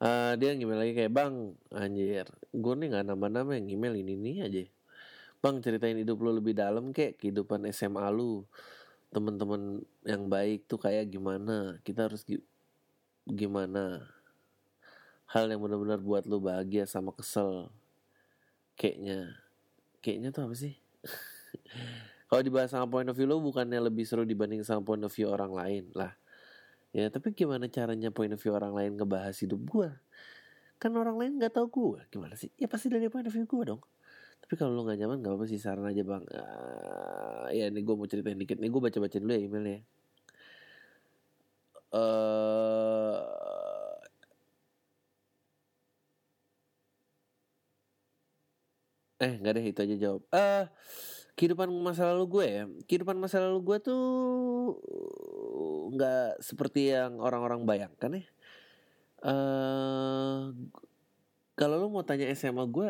[0.01, 1.35] uh, dia ngemail lagi kayak bang
[1.73, 4.65] anjir gue nih nggak nambah nama yang email ini nih aja.
[5.45, 8.45] Bang ceritain hidup lo lebih dalam kayak kehidupan SMA lu.
[9.13, 11.79] Temen-temen yang baik tuh kayak gimana?
[11.87, 12.27] Kita harus
[13.25, 14.03] gimana?
[15.31, 17.71] Hal yang benar-benar buat lu bahagia sama kesel.
[18.77, 19.47] Kayaknya
[20.07, 20.75] kayaknya tuh apa sih
[22.37, 25.33] kalau dibahas sama point of view lu bukannya lebih seru dibanding sama point of view
[25.33, 26.13] orang lain lah.
[26.93, 29.97] Ya tapi gimana caranya point of view orang lain ngebahas hidup gua?
[30.77, 32.05] Kan orang lain nggak tahu gua.
[32.13, 32.53] Gimana sih?
[32.61, 33.83] Ya pasti dari point of view gua dong.
[34.45, 35.57] Tapi kalau lu nggak nyaman nggak apa-apa sih.
[35.57, 36.25] Saran aja bang.
[36.29, 38.61] Uh, ya ini gue mau ceritain dikit.
[38.61, 39.81] Nih gue baca baca dulu ya emailnya
[41.97, 43.21] uh,
[49.25, 50.23] eh nggak deh itu aja jawab.
[50.29, 50.65] Eh uh,
[51.37, 54.05] kehidupan masa lalu gue ya kehidupan masa lalu gue tuh
[55.93, 58.25] nggak seperti yang orang-orang bayangkan ya.
[59.27, 60.53] Uh,
[61.57, 62.89] kalau lu mau tanya SMA gue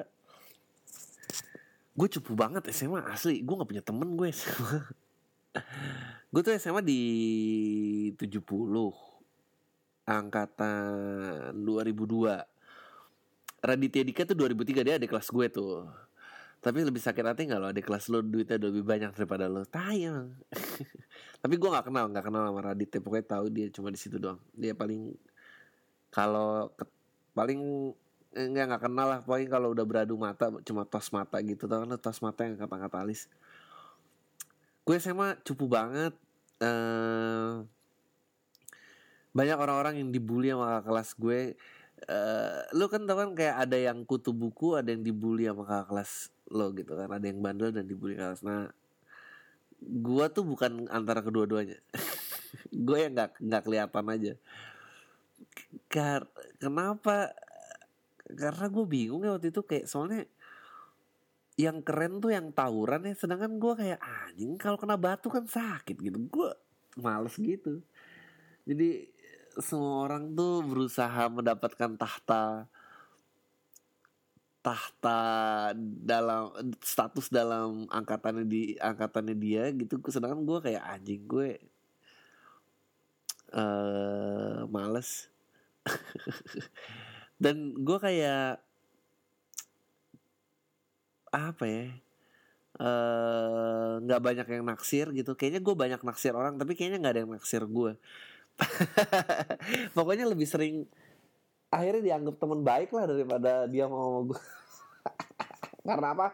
[1.96, 3.42] gue cupu banget SMA asli.
[3.42, 4.80] Gue nggak punya temen gue SMA
[6.32, 7.00] gue tuh SMA di
[8.14, 8.44] 70
[10.06, 15.88] angkatan 2002 Raditya Dika tuh 2003 dia ada kelas gue tuh
[16.66, 17.70] tapi lebih sakit hati nggak lo?
[17.70, 19.62] Ada kelas lo duitnya lebih banyak daripada lo?
[19.70, 20.34] Tayang
[21.46, 22.98] tapi gue nggak kenal nggak kenal sama Raditya.
[22.98, 24.42] Pokoknya tahu dia cuma di situ doang.
[24.50, 25.14] Dia paling
[26.10, 26.74] kalau
[27.38, 27.94] paling
[28.34, 29.20] enggak nggak kenal lah.
[29.22, 31.70] Pokoknya kalau udah beradu mata cuma tos mata gitu.
[31.70, 33.30] Tau kan tos mata yang kata-kata alis?
[34.82, 36.18] Gue SMA cupu banget.
[36.58, 37.62] Uh,
[39.30, 41.54] banyak orang-orang yang dibully sama kelas gue.
[42.10, 45.88] Uh, lu kan tau kan kayak ada yang kutu buku ada yang dibully sama kakak
[45.94, 46.12] kelas
[46.50, 47.10] lo gitu kan.
[47.10, 48.70] Ada yang bandel dan dibully nah
[49.76, 51.76] gua tuh bukan antara kedua-duanya.
[52.86, 54.32] Gue yang nggak nggak kelihatan aja.
[55.92, 56.24] Kar
[56.56, 57.36] kenapa?
[58.26, 59.60] Karena gue bingung ya waktu itu.
[59.62, 60.24] Kayak soalnya
[61.60, 63.14] yang keren tuh yang tawuran ya.
[63.14, 66.18] Sedangkan gue kayak anjing kalau kena batu kan sakit gitu.
[66.32, 66.50] Gue
[66.96, 67.84] males gitu.
[68.64, 69.12] Jadi
[69.60, 72.68] semua orang tuh berusaha mendapatkan tahta
[74.66, 75.20] tahta
[76.02, 76.50] dalam
[76.82, 80.02] status dalam angkatannya di angkatannya dia gitu.
[80.10, 81.62] Sedangkan gue kayak anjing gue
[83.54, 85.30] uh, males.
[87.42, 88.58] Dan gue kayak
[91.30, 91.86] apa ya
[94.02, 95.38] nggak uh, banyak yang naksir gitu.
[95.38, 97.94] Kayaknya gue banyak naksir orang tapi kayaknya nggak ada yang naksir gue
[99.96, 100.88] pokoknya lebih sering
[101.76, 104.40] akhirnya dianggap teman baik lah daripada dia mau sama gue
[105.88, 106.28] karena apa?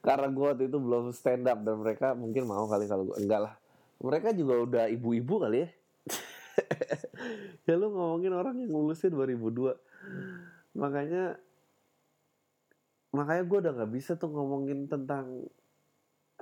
[0.00, 3.40] Karena gue waktu itu belum stand up dan mereka mungkin mau kali kalau gue enggak
[3.48, 3.54] lah.
[4.02, 5.68] Mereka juga udah ibu-ibu kali ya.
[7.68, 9.78] Ya lu ngomongin orang yang lulusnya 2002
[10.74, 11.38] makanya
[13.12, 15.46] makanya gue udah nggak bisa tuh ngomongin tentang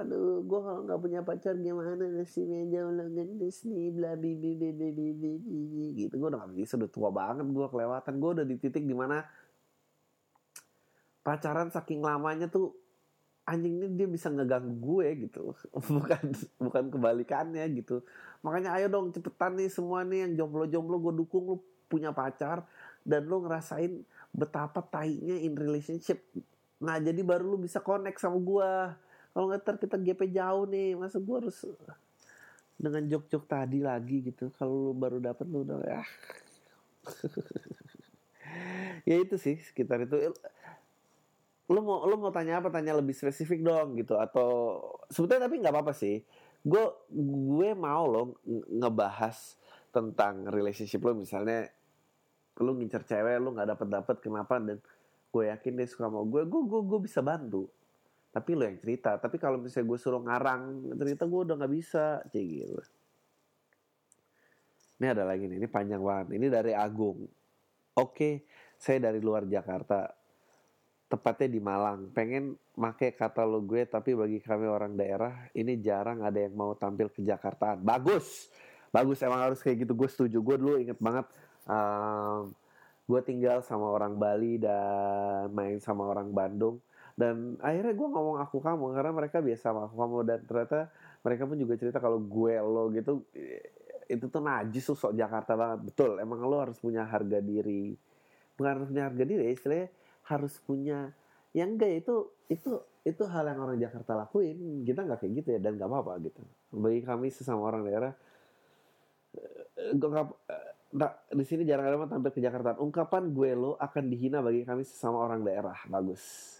[0.00, 4.72] aduh gue kalau nggak punya pacar gimana nasibnya jauh lebih nih bla bi bi bi
[4.72, 6.16] bi bi bi bi gitu.
[6.16, 8.14] Gue udah gak bisa udah tua banget gue kelewatan.
[8.16, 9.20] Gue udah di titik di mana
[11.20, 12.72] pacaran saking lamanya tuh
[13.44, 15.52] anjingnya dia bisa ngeganggu gue gitu.
[16.00, 16.24] Bukan
[16.56, 18.00] bukan kebalikannya gitu.
[18.40, 21.56] Makanya ayo dong cepetan nih semua nih yang jomblo-jomblo gue dukung lu
[21.90, 22.64] punya pacar
[23.04, 24.00] dan lu ngerasain
[24.32, 26.24] betapa tainya in relationship.
[26.80, 28.70] Nah jadi baru lu bisa connect sama gue
[29.30, 31.62] kalau nggak ntar kita GP jauh nih masa gue harus
[32.80, 34.48] dengan jok-jok tadi lagi gitu.
[34.56, 36.02] Kalau lu baru dapet lu udah ya
[39.08, 40.32] ya itu sih sekitar itu.
[41.70, 42.72] Lu mau lu mau tanya apa?
[42.72, 44.18] Tanya lebih spesifik dong gitu.
[44.18, 44.80] Atau
[45.12, 46.24] sebetulnya tapi nggak apa-apa sih.
[46.64, 49.60] Gue gue mau lo ngebahas
[49.94, 51.70] tentang relationship lo misalnya
[52.60, 54.58] lu ngincer cewek lu nggak dapet dapet kenapa?
[54.58, 54.82] Dan
[55.30, 57.70] gue yakin dia suka sama gue gue gue gue bisa bantu
[58.30, 59.18] tapi lo yang cerita.
[59.18, 62.22] Tapi kalau misalnya gue suruh ngarang cerita gue udah nggak bisa.
[62.30, 62.78] Cek gitu.
[65.02, 65.58] Ini ada lagi nih.
[65.58, 66.38] Ini panjang banget.
[66.38, 67.26] Ini dari Agung.
[67.98, 68.46] Oke
[68.78, 70.06] saya dari luar Jakarta.
[71.10, 72.14] Tepatnya di Malang.
[72.14, 76.72] Pengen make kata lo gue tapi bagi kami orang daerah ini jarang ada yang mau
[76.78, 78.46] tampil ke Jakarta bagus!
[78.90, 79.92] Bagus emang harus kayak gitu.
[79.98, 80.38] Gue setuju.
[80.38, 81.26] Gue dulu inget banget
[81.66, 82.54] um,
[83.10, 86.78] gue tinggal sama orang Bali dan main sama orang Bandung
[87.20, 90.16] dan akhirnya gue ngomong aku kamu karena mereka biasa sama aku kamu.
[90.24, 90.88] Dan ternyata
[91.20, 93.28] mereka pun juga cerita kalau gue lo gitu
[94.08, 95.92] itu tuh najis tuh Jakarta banget.
[95.92, 97.92] Betul emang lo harus punya harga diri.
[98.56, 99.88] Bukan harus punya harga diri istilahnya
[100.32, 101.12] harus punya
[101.52, 102.14] yang enggak itu
[102.48, 104.80] itu itu hal yang orang Jakarta lakuin.
[104.88, 106.40] Kita nggak kayak gitu ya dan nggak apa-apa gitu.
[106.72, 108.12] Bagi kami sesama orang daerah
[109.36, 110.08] eh, gue
[110.96, 112.80] nah, di sini jarang ada tampil ke Jakarta.
[112.80, 115.76] Ungkapan gue lo akan dihina bagi kami sesama orang daerah.
[115.84, 116.59] Bagus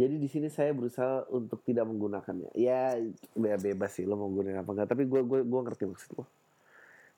[0.00, 2.56] jadi di sini saya berusaha untuk tidak menggunakannya.
[2.56, 2.96] Ya,
[3.36, 4.88] ya bebas sih lo mau gunakan apa enggak.
[4.96, 6.24] Tapi gue gue gue ngerti maksud lo.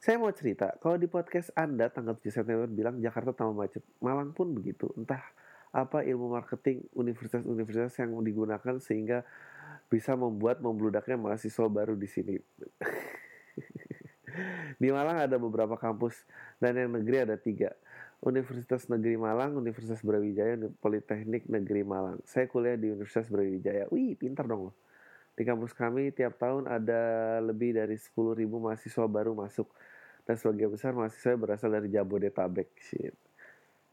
[0.03, 4.35] Saya mau cerita, kalau di podcast Anda tanggal 7 September bilang Jakarta tambah macet, Malang
[4.35, 4.91] pun begitu.
[4.99, 5.23] Entah
[5.71, 9.23] apa ilmu marketing universitas-universitas yang digunakan sehingga
[9.87, 12.35] bisa membuat membludaknya mahasiswa baru di sini.
[14.83, 16.19] di Malang ada beberapa kampus
[16.59, 17.71] dan yang negeri ada tiga.
[18.23, 22.23] Universitas Negeri Malang, Universitas Brawijaya, Politeknik Negeri Malang.
[22.23, 23.91] Saya kuliah di Universitas Brawijaya.
[23.91, 24.77] Wih, pintar dong loh.
[25.35, 27.03] Di kampus kami tiap tahun ada
[27.43, 29.67] lebih dari 10.000 mahasiswa baru masuk.
[30.23, 32.71] Dan sebagian besar mahasiswa berasal dari Jabodetabek.
[32.79, 33.19] Shit.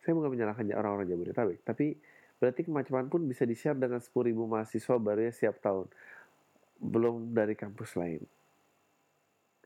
[0.06, 1.98] Saya bukan menyalahkan orang-orang Jabodetabek, tapi
[2.40, 5.90] berarti kemacetan pun bisa di-share dengan 10.000 mahasiswa baru ya setiap tahun.
[6.80, 8.24] Belum dari kampus lain.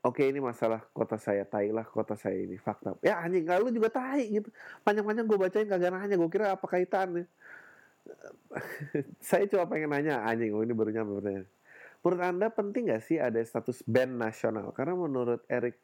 [0.04, 3.00] Oke ini masalah kota saya, tai lah kota saya ini, fakta.
[3.00, 4.52] Ya anjing, kalau juga tai gitu.
[4.84, 7.24] Panjang-panjang gue bacain kagak nanya, gue kira apa kaitannya.
[9.24, 11.48] saya cuma pengen nanya, anjing, oh ini baru nyampe pertanyaan.
[12.04, 14.76] Menurut Anda penting gak sih ada status band nasional?
[14.76, 15.80] Karena menurut Erik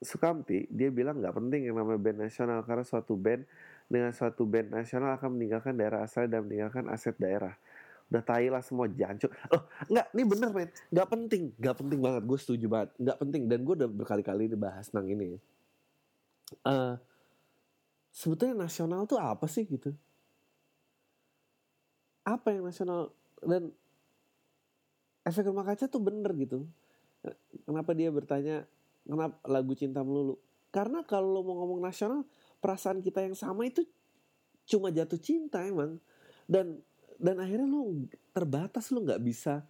[0.00, 2.64] Sukamti, dia bilang gak penting yang namanya band nasional.
[2.64, 3.44] Karena suatu band
[3.92, 7.52] dengan suatu band nasional akan meninggalkan daerah asal dan meninggalkan aset daerah
[8.12, 9.32] udah tai lah semua jancuk.
[9.48, 11.42] Oh nggak ini bener men nggak penting.
[11.56, 12.90] Nggak penting banget gue setuju banget.
[13.00, 13.42] Nggak penting.
[13.48, 15.40] Dan gue udah berkali-kali dibahas tentang ini.
[16.68, 17.00] Uh,
[18.12, 19.96] sebetulnya nasional tuh apa sih gitu?
[22.28, 23.16] Apa yang nasional?
[23.40, 23.72] Dan
[25.24, 26.68] efek rumah kaca tuh bener gitu.
[27.64, 28.68] Kenapa dia bertanya
[29.08, 30.36] kenapa lagu cinta melulu?
[30.68, 32.28] Karena kalau lo mau ngomong nasional
[32.60, 33.82] perasaan kita yang sama itu
[34.68, 35.98] cuma jatuh cinta emang.
[36.46, 36.82] Dan
[37.18, 39.64] dan akhirnya lu terbatas lu nggak bisa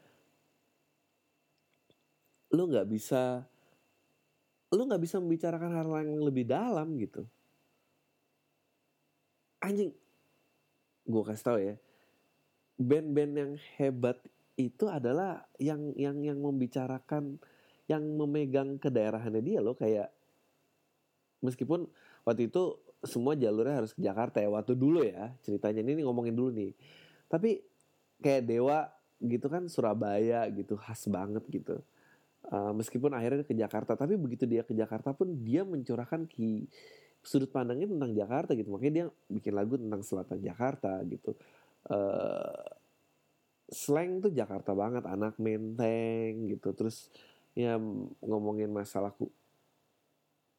[2.53, 3.43] lu nggak bisa
[4.73, 7.25] lu nggak bisa membicarakan hal yang lebih dalam gitu.
[9.61, 9.93] Anjing
[11.03, 11.75] gue kasih tau ya
[12.79, 14.19] band-band yang hebat
[14.57, 17.41] itu adalah yang yang yang membicarakan
[17.91, 20.09] yang memegang kedaerahannya dia loh kayak
[21.43, 21.91] meskipun
[22.23, 25.83] waktu itu semua jalurnya harus ke Jakarta ya waktu dulu ya ceritanya.
[25.83, 26.73] Ini ngomongin dulu nih
[27.33, 27.65] tapi
[28.21, 28.93] kayak Dewa
[29.25, 31.81] gitu kan Surabaya gitu khas banget gitu.
[32.53, 36.69] Uh, meskipun akhirnya ke Jakarta tapi begitu dia ke Jakarta pun dia mencurahkan ki
[37.23, 38.69] sudut pandangnya tentang Jakarta gitu.
[38.69, 41.33] Makanya dia bikin lagu tentang selatan Jakarta gitu.
[41.89, 42.69] Uh,
[43.73, 46.77] slang tuh Jakarta banget anak menteng gitu.
[46.77, 47.09] Terus
[47.57, 47.81] ya
[48.21, 49.17] ngomongin masalah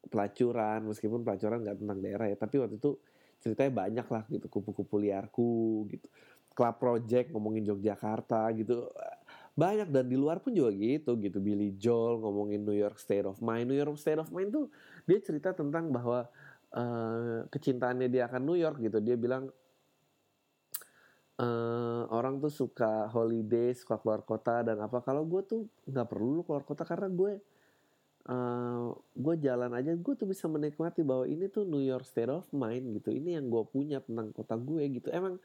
[0.08, 2.96] pelacuran meskipun pelacuran nggak tentang daerah ya tapi waktu itu
[3.40, 6.06] ceritanya banyak lah gitu kupu-kupu liarku gitu
[6.54, 8.88] Club Project ngomongin Yogyakarta gitu.
[9.54, 11.38] Banyak dan di luar pun juga gitu gitu.
[11.38, 13.70] Billy Joel ngomongin New York State of Mind.
[13.70, 14.66] New York State of Mind tuh
[15.06, 16.26] dia cerita tentang bahwa
[16.74, 18.98] uh, kecintaannya dia akan New York gitu.
[18.98, 19.50] Dia bilang
[21.38, 25.02] uh, orang tuh suka holiday suka keluar kota dan apa.
[25.02, 27.32] Kalau gue tuh nggak perlu keluar kota karena gue
[28.30, 32.46] uh, gue jalan aja gue tuh bisa menikmati bahwa ini tuh New York State of
[32.50, 33.14] Mind gitu.
[33.14, 35.08] Ini yang gue punya tentang kota gue gitu.
[35.14, 35.38] Emang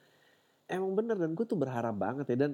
[0.70, 2.52] emang bener dan gue tuh berharap banget ya dan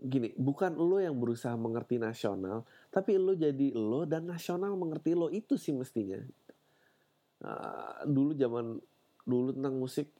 [0.00, 5.32] gini bukan lo yang berusaha mengerti nasional tapi lo jadi lo dan nasional mengerti lo
[5.32, 6.20] itu sih mestinya.
[7.40, 8.76] Uh, dulu zaman
[9.24, 10.12] dulu tentang musik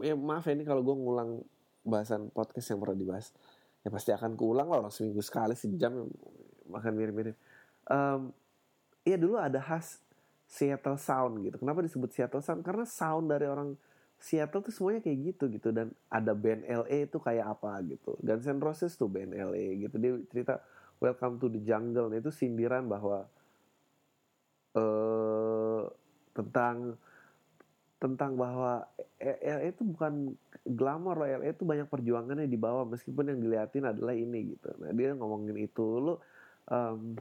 [0.00, 1.44] ya maaf ya ini kalau gue ngulang
[1.84, 3.28] bahasan podcast yang pernah dibahas
[3.84, 6.08] ya pasti akan keulang lah seminggu sekali sejam
[6.68, 7.36] makan mirip-mirip.
[7.88, 8.32] Um,
[9.04, 10.00] ya dulu ada khas
[10.46, 11.56] Seattle Sound gitu.
[11.56, 12.60] Kenapa disebut Seattle Sound?
[12.60, 13.72] Karena sound dari orang
[14.22, 18.14] Seattle tuh semuanya kayak gitu gitu dan ada band LA itu kayak apa gitu.
[18.22, 19.98] Guns N' Roses tuh band LA gitu.
[19.98, 20.62] Dia cerita
[21.02, 23.26] Welcome to the Jungle nah, itu sindiran bahwa
[24.78, 25.82] uh,
[26.30, 26.94] tentang
[27.98, 28.86] tentang bahwa
[29.18, 34.14] LA itu bukan glamor loh LA itu banyak perjuangannya di bawah meskipun yang diliatin adalah
[34.14, 34.70] ini gitu.
[34.78, 36.22] Nah dia ngomongin itu lo
[36.70, 37.18] um,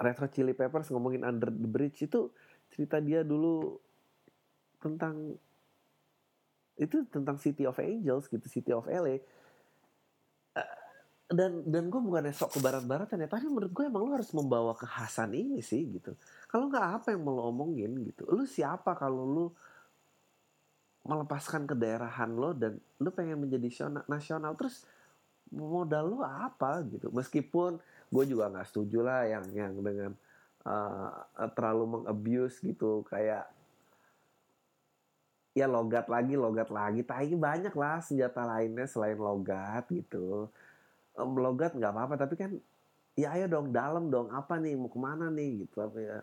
[0.00, 2.32] Red Chili Peppers ngomongin Under the Bridge itu
[2.72, 3.76] cerita dia dulu
[4.82, 5.38] tentang
[6.76, 9.22] itu tentang City of Angels gitu City of LA
[10.58, 10.72] eh,
[11.30, 14.76] dan dan gue bukan esok ke barat-baratan ya tapi menurut gue emang lo harus membawa
[14.76, 16.12] kekhasan ini sih gitu.
[16.50, 18.28] Kalau nggak apa yang mau lo omongin gitu?
[18.28, 19.46] Lo siapa kalau lo
[21.02, 24.52] melepaskan kedaerahan lo dan lo pengen menjadi nasional?
[24.60, 24.84] Terus
[25.52, 27.08] modal lo apa gitu?
[27.08, 27.80] Meskipun
[28.12, 30.12] gue juga nggak setuju lah yang yang dengan
[30.68, 33.48] uh, terlalu mengabuse gitu kayak
[35.52, 37.04] ya logat lagi logat lagi.
[37.04, 40.48] Tapi banyak lah senjata lainnya selain logat gitu.
[41.12, 42.50] Um, logat nggak apa-apa tapi kan
[43.12, 44.32] ya ayo dong dalam dong.
[44.32, 45.84] Apa nih mau ke mana nih gitu.
[45.84, 46.18] Apa ya?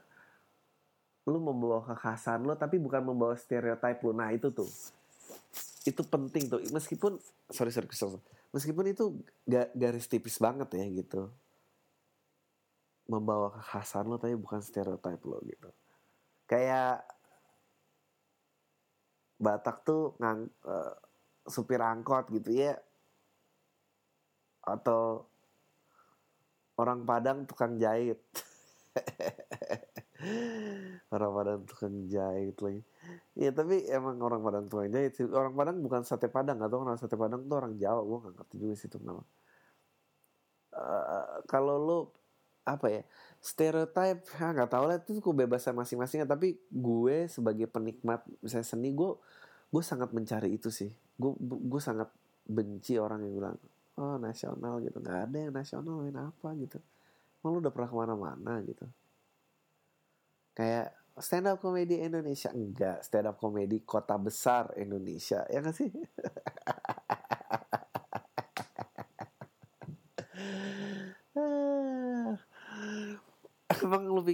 [1.30, 4.69] Lu membawa kekhasan lo tapi bukan membawa stereotip lo nah itu tuh.
[5.86, 6.59] Itu penting tuh.
[6.73, 7.21] Meskipun
[7.53, 8.19] sorry sorry, sorry
[8.49, 9.13] meskipun itu
[9.77, 11.30] garis tipis banget ya gitu.
[13.05, 15.69] Membawa kekhasan lo tapi bukan stereotip lo gitu.
[16.49, 17.05] Kayak
[19.39, 20.93] Batak tuh ngang uh,
[21.47, 22.75] supir angkot gitu ya.
[24.67, 25.31] Atau
[26.77, 28.19] orang Padang tukang jahit.
[31.15, 32.83] Orang Padang tukang jahit lagi.
[33.39, 35.23] Ya tapi emang orang Padang tukang jahit sih.
[35.23, 38.03] Orang Padang bukan sate Padang atau orang sate Padang tuh orang Jawa.
[38.03, 39.23] Gue gak ngerti juga sih itu nama
[40.79, 41.99] uh, kalau lo
[42.67, 43.03] apa ya
[43.39, 46.27] stereotype ya nggak tahu lah itu kebebasan masing-masing.
[46.27, 49.15] Tapi gue sebagai penikmat misalnya seni gue
[49.71, 50.91] gue sangat mencari itu sih.
[51.15, 52.11] Gue gue sangat
[52.49, 53.55] benci orang yang bilang
[53.99, 54.99] oh nasional gitu.
[54.99, 56.79] Nggak ada yang nasional main apa gitu.
[57.41, 58.85] Mau lu udah pernah ke mana-mana gitu.
[60.51, 63.03] Kayak stand up comedy Indonesia enggak.
[63.07, 65.87] Stand up comedy kota besar Indonesia ya kan sih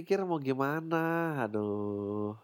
[0.06, 1.34] pikir mau gimana?
[1.42, 2.38] Aduh.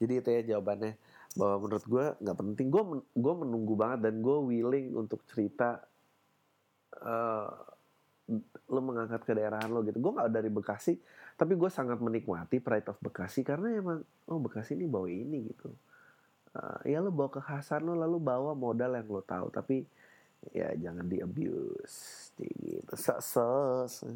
[0.00, 0.96] Jadi itu ya jawabannya.
[1.36, 2.72] Bahwa menurut gue nggak penting.
[2.72, 5.84] Gue gue menunggu banget dan gue willing untuk cerita
[7.04, 7.52] uh,
[8.72, 10.00] lo mengangkat ke daerahan lo gitu.
[10.00, 10.96] Gue nggak dari Bekasi
[11.36, 14.00] tapi gue sangat menikmati Pride of Bekasi karena emang
[14.32, 15.68] oh Bekasi ini bawa ini gitu.
[16.56, 19.52] Uh, ya lo bawa kekhasan lo lalu bawa modal yang lo tahu.
[19.52, 19.84] Tapi
[20.56, 22.96] ya jangan di abuse gitu.
[22.96, 24.08] Sukses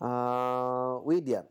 [0.00, 1.44] Uh, Widian.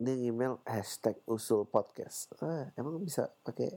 [0.00, 2.32] Ini email hashtag usul podcast.
[2.40, 3.76] Ah, emang bisa pakai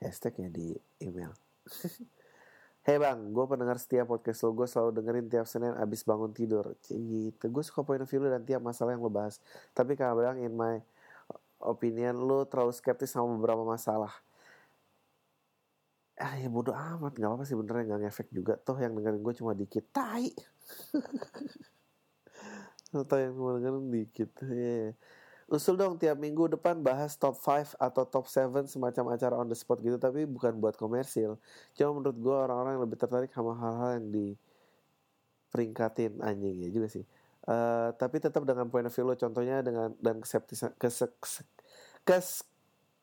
[0.00, 0.68] hashtag ya di
[1.04, 1.36] email.
[2.88, 6.74] Hei bang, gue pendengar setiap podcast lo, gue selalu dengerin tiap Senin abis bangun tidur.
[6.82, 9.38] Gitu, gue suka point of view lo dan tiap masalah yang lo bahas.
[9.76, 10.82] Tapi kadang in my
[11.62, 14.10] opinion, lo terlalu skeptis sama beberapa masalah
[16.22, 17.18] ah ya bodoh amat.
[17.18, 18.54] Nggak apa sih benernya nggak ngefek juga.
[18.62, 19.84] Toh yang dengerin gue cuma dikit.
[19.90, 20.30] Tai.
[23.02, 24.30] Atau yang cuma dengerin dikit.
[24.46, 24.94] Yeah.
[25.52, 29.58] usul dong tiap minggu depan bahas top 5 atau top 7 semacam acara on the
[29.58, 31.36] spot gitu tapi bukan buat komersil.
[31.76, 34.26] Cuma menurut gue orang-orang yang lebih tertarik sama hal-hal yang di
[35.52, 37.04] peringkatin anjing ya juga sih.
[37.44, 39.12] Uh, tapi tetap dengan point of view lo.
[39.12, 41.44] Contohnya dengan dan keseptisan kes, kes,
[42.08, 42.26] kes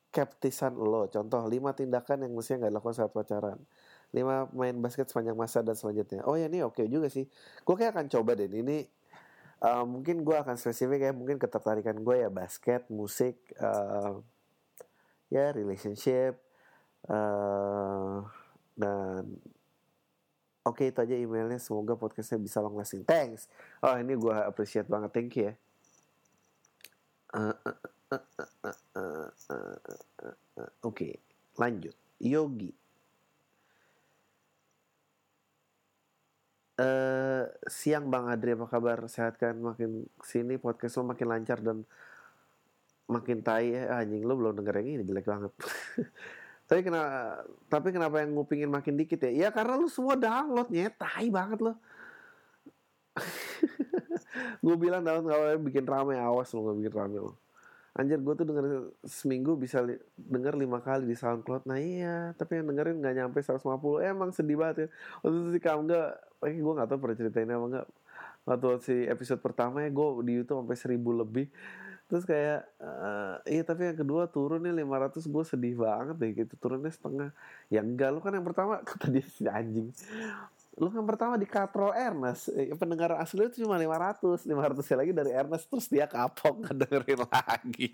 [0.10, 1.06] skeptisan lo.
[1.06, 3.62] Contoh, lima tindakan yang mestinya nggak dilakukan saat pacaran.
[4.10, 6.26] lima main basket sepanjang masa dan selanjutnya.
[6.26, 7.30] Oh ya ini oke okay juga sih.
[7.62, 8.50] Gue kayak akan coba deh.
[8.50, 8.82] Ini
[9.62, 11.12] uh, mungkin gue akan spesifik ya.
[11.14, 14.18] Mungkin ketertarikan gue ya basket, musik, uh,
[15.30, 16.42] ya relationship,
[17.06, 18.26] uh,
[18.74, 19.38] dan
[20.68, 23.48] Oke okay, itu aja emailnya Semoga podcastnya bisa long lasting Thanks
[23.80, 25.54] Oh ini gue appreciate banget Thank you ya
[27.34, 27.78] uh, uh,
[30.82, 31.22] Oke,
[31.54, 31.94] lanjut.
[32.18, 32.74] Yogi.
[36.80, 39.06] Uh, siang Bang Adri apa kabar?
[39.06, 39.54] Sehat kan?
[39.62, 41.86] Makin sini podcast lo makin lancar dan
[43.10, 45.54] makin tai ya anjing lo belum denger yang ini jelek banget.
[46.70, 49.32] tapi kenapa tapi kenapa yang ngupingin makin dikit ya?
[49.48, 51.74] Ya karena lu semua downloadnya tai banget lo.
[54.64, 57.49] gue bilang tahun kalau bikin rame awas lo gak bikin rame lo
[57.98, 58.66] anjir gue tuh denger
[59.02, 61.66] seminggu bisa li denger lima kali di SoundCloud.
[61.66, 64.88] Nah iya tapi yang dengerin nggak nyampe 150 emang sedih banget ya.
[65.26, 66.10] Waktu itu si kamu nggak
[66.46, 67.88] eh gue nggak tahu pernah ceritain apa nggak.
[68.46, 71.50] Waktu si episode pertama ya gue di YouTube sampai seribu lebih.
[72.10, 76.54] Terus kayak uh, iya tapi yang kedua turun nih 500 gue sedih banget deh gitu.
[76.58, 77.30] Turunnya setengah.
[77.70, 79.94] Ya enggak lu kan yang pertama kata dia si anjing
[80.80, 85.12] lu kan pertama di Katro Ernest eh, pendengar asli itu cuma 500 500 ya lagi
[85.12, 87.90] dari Ernest terus dia kapok ngedengerin lagi.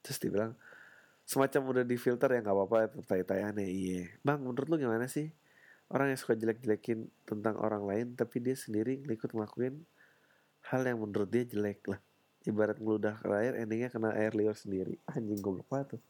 [0.00, 0.52] Terus dia bilang
[1.28, 4.04] semacam udah di filter ya nggak apa-apa tai aneh iya.
[4.24, 5.28] Bang menurut lu gimana sih?
[5.92, 9.84] Orang yang suka jelek-jelekin tentang orang lain tapi dia sendiri ikut ngelakuin
[10.72, 12.00] hal yang menurut dia jelek lah.
[12.48, 14.96] Ibarat ngeludah ke air endingnya kena air liur sendiri.
[15.04, 16.02] Anjing goblok banget tuh.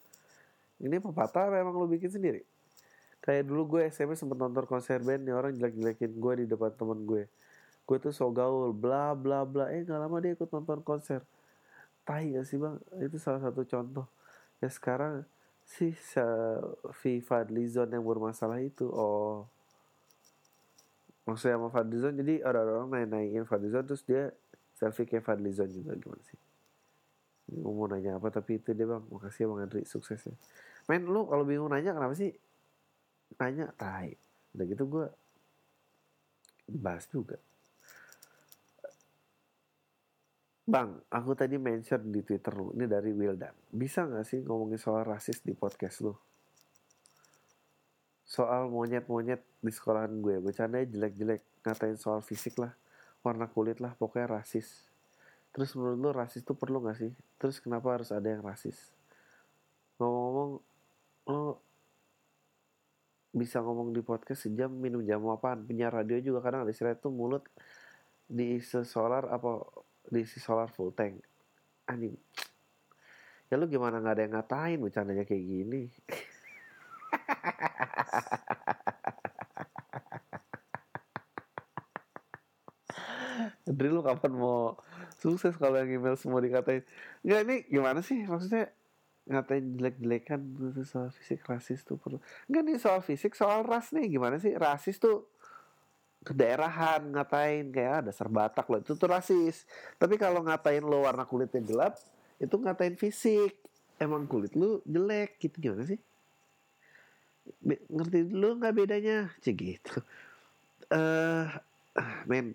[0.78, 2.53] Ini pepatah emang lu bikin sendiri
[3.24, 7.08] kayak dulu gue SMP sempet nonton konser band nih orang jelek-jelekin gue di depan temen
[7.08, 7.24] gue.
[7.88, 9.72] Gue tuh so gaul bla bla bla.
[9.72, 11.24] Eh gak lama dia ikut nonton konser.
[12.04, 12.76] Tai gak sih bang?
[13.00, 14.04] Itu salah satu contoh.
[14.60, 15.24] Ya sekarang
[15.64, 15.96] si
[17.00, 18.92] si Fadlizon yang bermasalah itu.
[18.92, 19.48] Oh.
[21.24, 24.36] Maksudnya sama Fadlizon jadi orang-orang naik-naikin Fadlizon terus dia
[24.76, 26.36] selfie kayak Fadlizon juga gimana sih?
[27.56, 29.00] Mau nanya apa tapi itu dia bang.
[29.08, 30.36] Makasih ya bang Andri sukses ya
[30.84, 32.32] main lu kalau bingung nanya kenapa sih
[33.40, 34.14] nanya tai.
[34.54, 35.06] Udah gitu gue
[36.70, 37.36] bahas juga.
[40.64, 43.52] Bang, aku tadi mention di Twitter lu, ini dari Wildan.
[43.68, 46.16] Bisa gak sih ngomongin soal rasis di podcast lu?
[48.24, 52.72] soal monyet-monyet di sekolahan gue bercandanya jelek-jelek ngatain soal fisik lah
[53.22, 54.90] warna kulit lah pokoknya rasis.
[55.54, 57.12] Terus menurut lo rasis tuh perlu gak sih?
[57.40, 58.90] Terus kenapa harus ada yang rasis?
[59.96, 60.50] Ngomong-ngomong
[61.30, 61.63] lo
[63.34, 67.10] bisa ngomong di podcast sejam minum jamu apaan penyiar radio juga kadang ada istilah itu
[67.10, 67.42] mulut
[68.30, 69.58] diisi solar apa
[70.06, 71.18] diisi solar full tank.
[71.90, 72.14] Anjing.
[73.50, 75.90] Ya lu gimana nggak ada yang ngatain bercandanya kayak gini.
[83.66, 84.78] Dri lu kapan mau
[85.18, 86.86] sukses kalau yang email semua dikatain?
[87.26, 88.22] Enggak ini gimana sih?
[88.22, 88.70] Maksudnya
[89.24, 90.40] ngatain jelek-jelekan
[90.84, 92.20] soal fisik rasis tuh perlu.
[92.48, 94.52] Enggak nih soal fisik soal ras nih gimana sih?
[94.52, 95.24] Rasis tuh
[96.24, 99.64] kedaerahan ngatain kayak ada serbatak loh itu tuh rasis.
[99.96, 101.96] Tapi kalau ngatain lo warna kulitnya gelap
[102.36, 103.56] itu ngatain fisik.
[103.96, 106.00] Emang kulit lu jelek gitu gimana sih?
[107.60, 109.32] Be ngerti dulu nggak bedanya?
[109.40, 110.04] Cek gitu.
[110.92, 111.48] Eh
[111.96, 112.52] uh, men.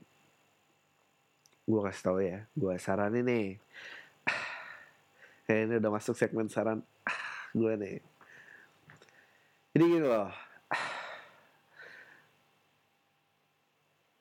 [1.70, 3.47] Gue kasih tau ya gue saranin nih
[5.50, 6.86] kayak ini udah masuk segmen saran.
[7.58, 7.97] Gue nih.
[9.74, 10.30] Jadi gini loh.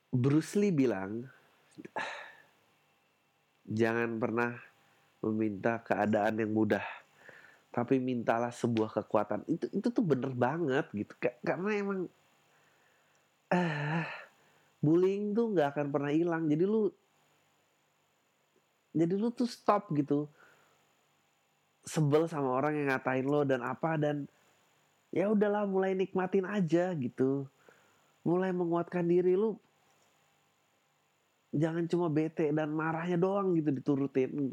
[0.08, 1.28] Bruce Lee bilang
[3.68, 4.56] jangan pernah
[5.20, 6.84] meminta keadaan yang mudah
[7.68, 9.44] tapi mintalah sebuah kekuatan.
[9.44, 11.12] Itu itu tuh bener banget gitu.
[11.44, 12.08] Karena emang
[13.52, 14.08] ah
[14.80, 16.48] bullying tuh nggak akan pernah hilang.
[16.48, 16.88] Jadi lu
[18.96, 20.24] jadi lu tuh stop gitu
[21.84, 24.26] sebel sama orang yang ngatain lo dan apa dan
[25.14, 27.46] ya udahlah mulai nikmatin aja gitu.
[28.24, 29.56] Mulai menguatkan diri lu
[31.52, 34.52] jangan cuma bete dan marahnya doang gitu diturutin.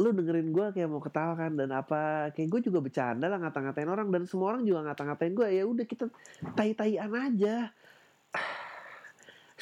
[0.00, 3.90] Lu dengerin gue kayak mau ketawa kan dan apa kayak gue juga bercanda lah ngata-ngatain
[3.90, 6.08] orang dan semua orang juga ngata-ngatain gue ya udah kita
[6.56, 7.68] tai-taian aja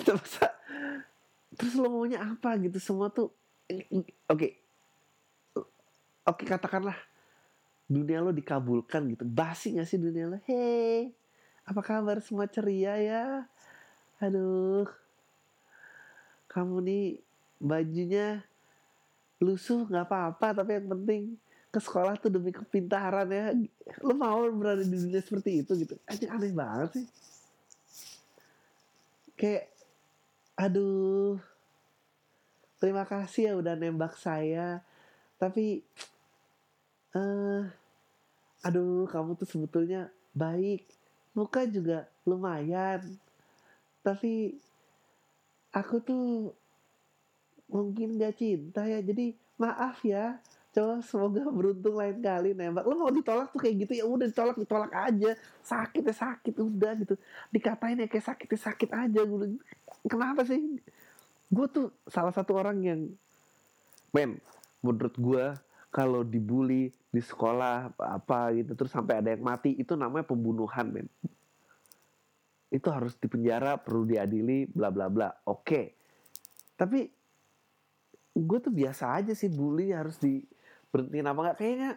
[0.07, 0.32] terus
[1.59, 2.78] terus lo maunya apa gitu?
[2.78, 3.34] Semua tuh
[3.68, 4.53] oke okay.
[6.24, 6.42] oke.
[6.42, 6.96] Okay, katakanlah
[7.88, 9.24] dunia lo dikabulkan gitu.
[9.24, 10.38] Basi gak sih dunia lo?
[10.46, 11.18] Hei
[11.68, 12.16] apa kabar?
[12.24, 13.44] Semua ceria ya?
[14.24, 14.88] Aduh.
[16.49, 17.20] Kamu nih
[17.61, 18.40] bajunya
[19.38, 21.22] lusuh nggak apa-apa tapi yang penting
[21.68, 23.53] ke sekolah tuh demi kepintaran ya.
[24.01, 25.94] Lo mau berada di dunia seperti itu gitu?
[26.09, 27.07] Aja aneh banget sih.
[29.36, 29.68] Kayak
[30.59, 31.38] aduh.
[32.78, 34.82] Terima kasih ya udah nembak saya.
[35.38, 35.82] Tapi
[37.14, 37.62] uh,
[38.66, 40.86] aduh kamu tuh sebetulnya baik.
[41.34, 43.02] Muka juga lumayan.
[44.02, 44.59] Tapi
[45.74, 46.26] aku tuh
[47.70, 48.98] mungkin gak cinta ya.
[48.98, 50.38] Jadi maaf ya.
[50.70, 52.86] Coba semoga beruntung lain kali nembak.
[52.86, 55.34] Lo mau ditolak tuh kayak gitu ya udah ditolak ditolak aja.
[55.66, 57.14] Sakit ya sakit udah gitu.
[57.50, 59.59] Dikatain ya kayak sakit ya sakit aja gue
[60.07, 60.78] kenapa sih?
[61.49, 63.01] Gue tuh salah satu orang yang
[64.12, 64.38] men
[64.84, 65.44] menurut gue
[65.90, 71.09] kalau dibully di sekolah apa gitu terus sampai ada yang mati itu namanya pembunuhan men.
[72.68, 75.32] Itu harus dipenjara perlu diadili bla bla bla.
[75.49, 75.96] Oke.
[76.78, 77.09] Tapi
[78.38, 80.44] gue tuh biasa aja sih bully harus di
[80.88, 81.90] berhenti apa nggak kayaknya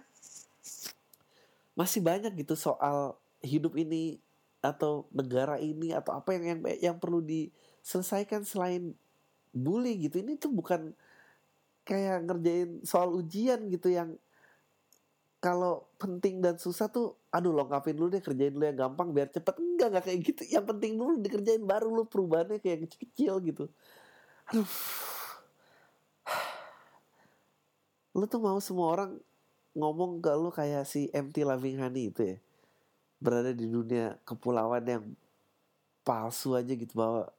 [1.78, 4.20] masih banyak gitu soal hidup ini
[4.62, 6.60] atau negara ini atau apa yang yang
[6.92, 7.24] yang perlu
[7.82, 8.94] diselesaikan selain
[9.52, 10.96] bully gitu ini tuh bukan
[11.84, 14.16] kayak ngerjain soal ujian gitu yang
[15.42, 19.58] kalau penting dan susah tuh aduh lengkapin dulu deh kerjain dulu yang gampang biar cepet.
[19.58, 20.42] Enggak enggak kayak gitu.
[20.54, 23.66] Yang penting dulu dikerjain baru lu perubahannya kayak kecil-kecil gitu.
[24.54, 24.70] Aduh.
[28.14, 29.12] Lu tuh mau semua orang
[29.74, 32.38] ngomong ke lu kayak si MT Loving Honey itu ya?
[33.18, 35.04] Berada di dunia kepulauan yang
[36.06, 37.34] palsu aja gitu bahwa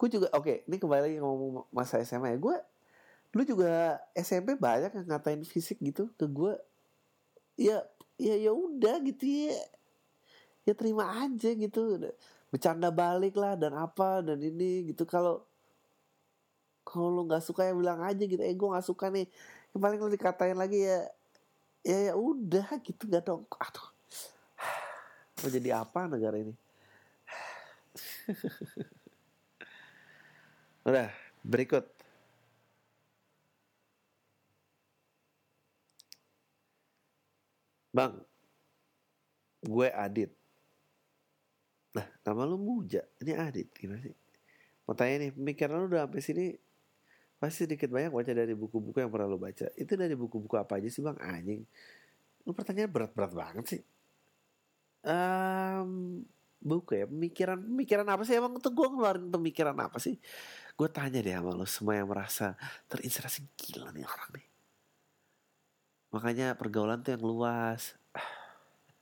[0.00, 2.38] gue juga oke okay, ini kembali lagi ngomong masa SMA ya.
[2.40, 2.56] Gue
[3.36, 6.56] lu juga SMP banyak yang ngatain fisik gitu ke gue
[7.60, 7.84] ya
[8.16, 9.60] ya ya udah gitu ya.
[10.64, 12.00] Ya terima aja gitu.
[12.48, 15.04] Bercanda balik lah dan apa dan ini gitu.
[15.04, 15.44] Kalau
[16.80, 18.40] kalau lo nggak suka ya bilang aja gitu.
[18.40, 19.28] Eh gue nggak suka nih.
[19.76, 21.04] Yang paling lo dikatain lagi ya
[21.84, 23.44] ya ya udah gitu gak dong.
[23.60, 23.88] Aduh.
[25.44, 26.52] Mau jadi apa negara ini
[30.88, 31.08] udah
[31.44, 31.84] berikut.
[37.90, 38.22] Bang
[39.60, 40.30] gue Adit.
[41.90, 43.02] Nah, nama lu Muja.
[43.20, 44.14] Ini Adit, gimana sih?
[44.90, 46.44] mau tanya nih pemikiran lu udah sampai sini
[47.38, 49.70] pasti sedikit banyak baca dari buku-buku yang pernah lu baca.
[49.78, 51.14] Itu dari buku-buku apa aja sih bang?
[51.22, 51.62] Anjing.
[52.42, 53.82] Lu pertanyaan berat-berat banget sih.
[55.06, 56.20] Um,
[56.58, 58.34] buku ya pemikiran pemikiran apa sih?
[58.34, 60.18] Emang tuh gue ngeluarin pemikiran apa sih
[60.80, 62.56] gue tanya deh sama lo semua yang merasa
[62.88, 64.46] terinspirasi gila nih orang nih.
[66.16, 68.00] Makanya pergaulan tuh yang luas.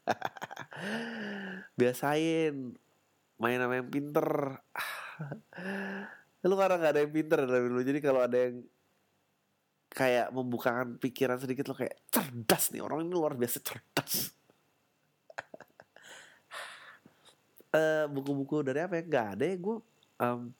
[1.79, 2.74] Biasain
[3.39, 4.59] main sama yang pinter.
[6.43, 8.66] Lu karena gak ada yang pinter dari lu jadi kalau ada yang
[9.95, 14.35] kayak membukakan pikiran sedikit lo kayak cerdas nih orang ini luar biasa cerdas.
[17.70, 19.03] Uh, buku-buku dari apa ya?
[19.07, 19.76] Nggak ada ya gue
[20.18, 20.51] um,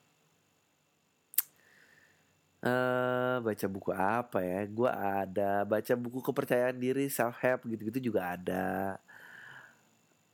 [2.63, 4.61] uh, baca buku apa ya?
[4.67, 8.99] Gue ada baca buku kepercayaan diri self help gitu-gitu juga ada.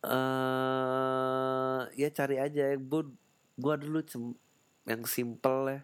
[0.05, 3.03] Uh, ya cari aja gue
[3.57, 3.99] gue dulu
[4.85, 5.81] yang simple ya.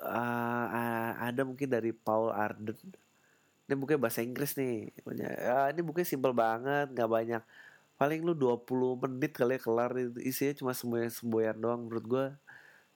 [0.00, 2.78] Uh, ada mungkin dari Paul Arden.
[3.66, 4.94] Ini bukunya bahasa Inggris nih.
[5.02, 7.42] Uh, ini bukunya simple banget nggak banyak.
[7.96, 9.90] Paling lu 20 menit kali ya kelar
[10.20, 12.26] isinya cuma semboyan semboyan doang menurut gue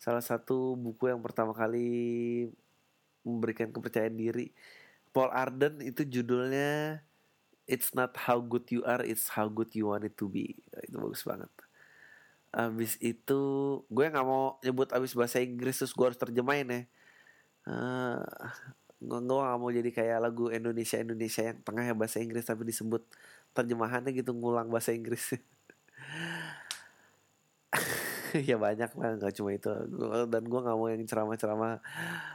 [0.01, 2.49] salah satu buku yang pertama kali
[3.21, 4.49] memberikan kepercayaan diri
[5.13, 7.05] Paul Arden itu judulnya
[7.71, 10.59] It's not how good you are, it's how good you want it to be.
[10.83, 11.47] Itu bagus banget.
[12.51, 13.43] Abis itu
[13.87, 16.83] gue nggak mau nyebut abis bahasa Inggris terus gue harus terjemahin ya.
[17.71, 18.27] Uh,
[19.01, 23.01] gue gak mau jadi kayak lagu Indonesia Indonesia yang tengahnya bahasa Inggris tapi disebut
[23.57, 25.25] terjemahannya gitu ngulang bahasa Inggris
[28.49, 29.71] ya banyak lah nggak cuma itu.
[30.31, 31.83] Dan gue nggak mau yang ceramah-ceramah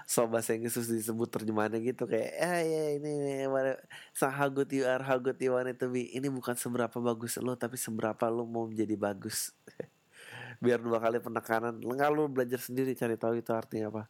[0.03, 2.03] so bahasa Inggris terus disebut terjemahannya gitu.
[2.09, 3.11] Kayak ah ya ini,
[3.47, 3.73] ini
[4.11, 6.11] so how good you are how good you want it to be.
[6.11, 9.55] Ini bukan seberapa bagus lo tapi seberapa lo mau menjadi bagus.
[10.63, 11.79] Biar dua kali penekanan.
[11.79, 14.03] Nggak lo belajar sendiri cari tahu itu artinya apa.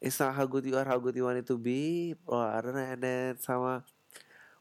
[0.00, 2.16] It's not how good you are, how good you want it to be.
[2.24, 2.72] Oh, I don't.
[2.72, 3.84] And then sama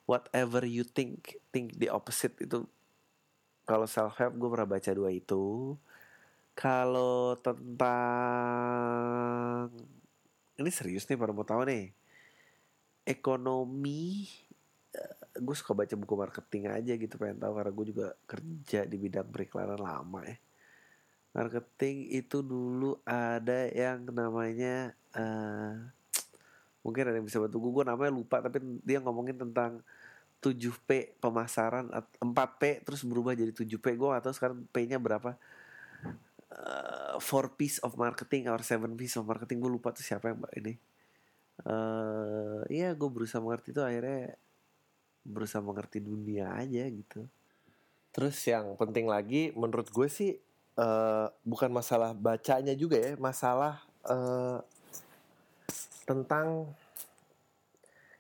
[0.03, 2.67] whatever you think think the opposite itu.
[3.63, 5.77] Kalau self help gue pernah baca dua itu
[6.60, 7.95] kalau tentang
[10.60, 11.95] ini serius nih pada mau tahu nih.
[13.07, 14.28] Ekonomi
[14.91, 18.99] eh, gue suka baca buku marketing aja gitu pengen tahu karena gue juga kerja di
[18.99, 20.36] bidang periklanan lama ya.
[21.32, 25.80] Marketing itu dulu ada yang namanya uh,
[26.84, 29.80] mungkin ada yang bisa bantu gue gue namanya lupa tapi dia ngomongin tentang
[30.43, 31.88] 7P pemasaran
[32.18, 35.38] 4P terus berubah jadi 7P gue atau sekarang P-nya berapa
[36.54, 40.41] uh, four piece of marketing or seven piece of marketing gue lupa tuh siapa yang
[40.41, 40.74] mbak ini.
[41.60, 44.39] Uh, iya gue berusaha mengerti itu akhirnya
[45.28, 47.28] berusaha mengerti dunia aja gitu.
[48.10, 50.39] Terus yang penting lagi menurut gue sih
[50.80, 54.64] uh, bukan masalah bacanya juga ya masalah uh,
[56.08, 56.74] tentang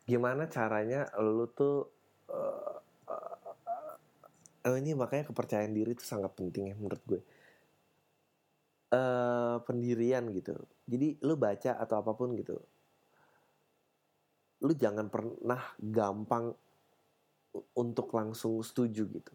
[0.05, 1.89] gimana caranya lu tuh
[2.29, 2.77] uh,
[3.09, 7.38] uh, ini makanya kepercayaan diri itu sangat penting ya menurut gue uh,
[9.63, 10.57] pendirian gitu.
[10.89, 12.57] Jadi lu baca atau apa pun gitu.
[14.65, 16.51] Lu jangan pernah gampang
[17.77, 19.33] untuk langsung setuju gitu.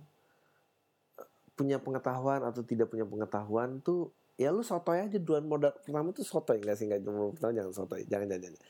[1.54, 5.22] Punya pengetahuan atau tidak punya pengetahuan tuh ya lu sotoy aja.
[5.22, 6.90] Duluan modal pertama tuh sotoy enggak sih?
[6.90, 8.02] Enggak modal pertama jangan sotoy.
[8.10, 8.60] Jangan jangan, jangan.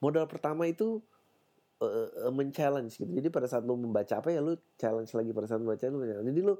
[0.00, 1.04] modal pertama itu
[1.84, 3.12] uh, men-challenge gitu.
[3.12, 5.30] Jadi pada saat lu membaca apa ya lu challenge lagi.
[5.36, 6.00] Pada saat membaca lu.
[6.00, 6.56] Jadi lu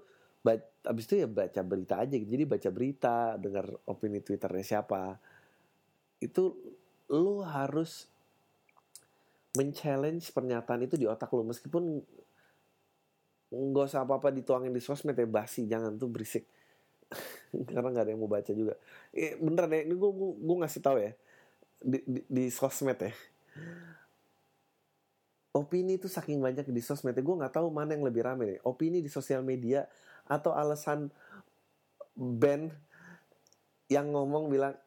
[0.81, 2.31] abis itu ya baca berita aja gitu.
[2.31, 5.21] Jadi baca berita, dengar opini Twitternya siapa.
[6.21, 6.57] Itu
[7.13, 8.09] lu harus
[9.59, 11.45] men-challenge pernyataan itu di otak lu.
[11.45, 12.01] Meskipun
[13.51, 16.47] nggak usah apa-apa dituangin di sosmed ya basi jangan tuh berisik.
[17.69, 18.79] Karena nggak ada yang mau baca juga.
[19.13, 21.13] Eh, beneran ya ini gue gue ngasih tahu ya.
[21.81, 23.13] Di, di, di sosmed ya.
[25.51, 29.03] Opini itu saking banyak di sosmed gue nggak tahu mana yang lebih rame nih opini
[29.03, 29.83] di sosial media
[30.31, 31.11] atau alasan
[32.15, 32.71] band
[33.91, 34.79] yang ngomong bilang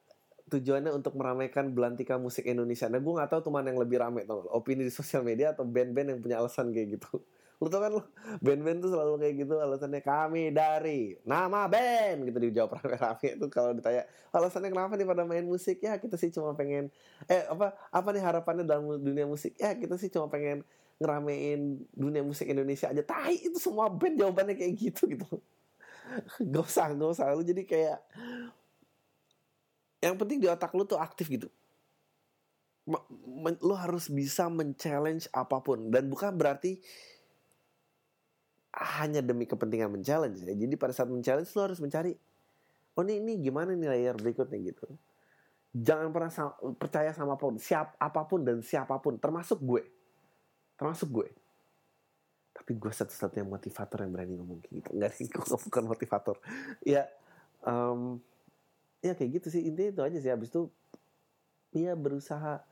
[0.48, 2.88] tujuannya untuk meramaikan belantika musik Indonesia.
[2.88, 5.68] Nah gue nggak tahu tuh mana yang lebih rame tuh opini di sosial media atau
[5.68, 7.20] band-band yang punya alasan kayak gitu.
[7.62, 8.04] Lu tau kan lu
[8.44, 13.72] band-band tuh selalu kayak gitu alasannya kami dari nama band gitu dijawab rame-rame itu kalau
[13.72, 14.04] ditanya
[14.36, 16.92] alasannya kenapa nih pada main musik ya kita sih cuma pengen
[17.32, 20.68] eh apa apa nih harapannya dalam dunia musik ya kita sih cuma pengen
[21.02, 23.04] ngeramein dunia musik Indonesia aja.
[23.04, 25.28] Tai itu semua band jawabannya kayak gitu gitu.
[26.54, 27.34] Gak usah gak usah.
[27.34, 28.00] Lu jadi kayak
[30.04, 31.48] yang penting di otak lu tuh aktif gitu.
[33.64, 35.90] Lu harus bisa men-challenge apa pun.
[35.90, 36.78] Dan bukan berarti
[39.00, 40.54] hanya demi kepentingan men-challenge ya.
[40.54, 42.14] Jadi pada saat men-challenge lo harus mencari
[42.94, 44.60] oh ini ini gimana nih layer berikutnya?
[44.60, 44.86] gitu.
[45.74, 46.30] Jangan pernah
[46.78, 49.18] percaya sama apa pun siap apa pun dan siapa pun.
[49.18, 49.82] Termasuk gue
[50.84, 51.30] termasuk gue.
[52.52, 54.90] Tapi gue satu-satunya motivator yang berani ngomong kayak gitu.
[55.00, 56.36] Nggak sih gue bukan motivator.
[56.84, 57.08] Ya
[57.64, 58.20] em,
[59.00, 59.64] ya kayak gitu sih.
[59.64, 60.28] Intinya itu aja sih.
[60.28, 60.68] Habis itu
[61.72, 62.68] dia berusaha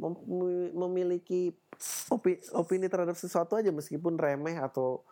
[0.00, 1.52] mem- memiliki
[2.08, 5.04] opi- opini terhadap sesuatu aja meskipun remeh atau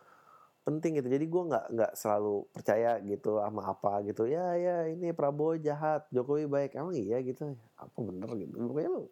[0.65, 1.13] penting gitu.
[1.13, 4.25] Jadi gue nggak nggak selalu percaya gitu sama apa gitu.
[4.25, 6.75] Ya ya ini Prabowo jahat Jokowi baik.
[6.75, 7.53] Emang iya gitu.
[7.77, 8.57] Apa bener gitu?
[8.57, 9.05] Pokoknya lu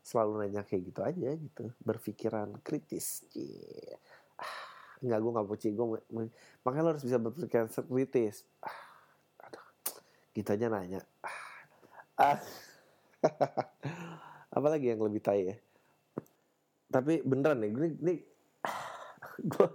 [0.00, 3.24] selalu nanya kayak gitu aja gitu berpikiran kritis
[4.40, 4.58] ah,
[5.00, 5.86] nggak gue nggak puji gue
[6.64, 8.44] makanya lo harus bisa berpikiran kritis.
[8.60, 9.64] Ah, aduh
[10.36, 11.00] gitu aja nanya.
[11.24, 12.38] Ah, ah.
[14.56, 15.56] apalagi yang lebih tai ya.
[16.90, 18.14] Tapi beneran nih gue ini
[19.56, 19.68] gue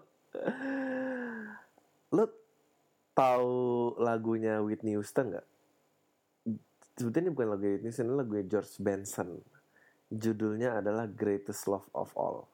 [2.14, 2.26] lo
[3.18, 3.56] tahu
[3.98, 5.48] lagunya Whitney Houston nggak
[6.96, 9.42] sebetulnya bukan lagu Whitney Houston ini lagunya George Benson
[10.12, 12.46] judulnya adalah Greatest Love of All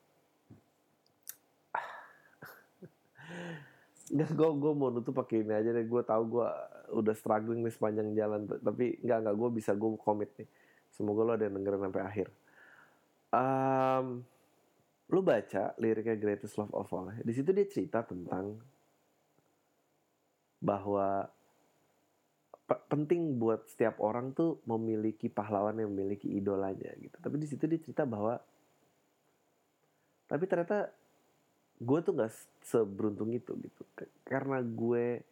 [4.16, 5.88] Nggak, gue gue mau nutup pakai ini aja deh.
[5.88, 6.48] Gue tahu gue
[6.92, 8.44] udah struggling nih sepanjang jalan.
[8.44, 10.52] Tapi nggak nggak gue bisa gue komit nih.
[10.92, 12.28] Semoga lo ada yang dengerin sampai akhir.
[13.32, 14.28] Um,
[15.08, 17.16] lu baca liriknya Greatest Love of All.
[17.24, 18.60] Di situ dia cerita tentang
[20.60, 21.32] bahwa
[22.88, 27.18] penting buat setiap orang tuh memiliki pahlawan yang memiliki idolanya gitu.
[27.18, 28.38] Tapi di situ dia cerita bahwa
[30.32, 30.88] tapi ternyata
[31.82, 32.32] gue tuh gak
[32.64, 33.82] seberuntung itu gitu.
[34.24, 35.26] Karena gue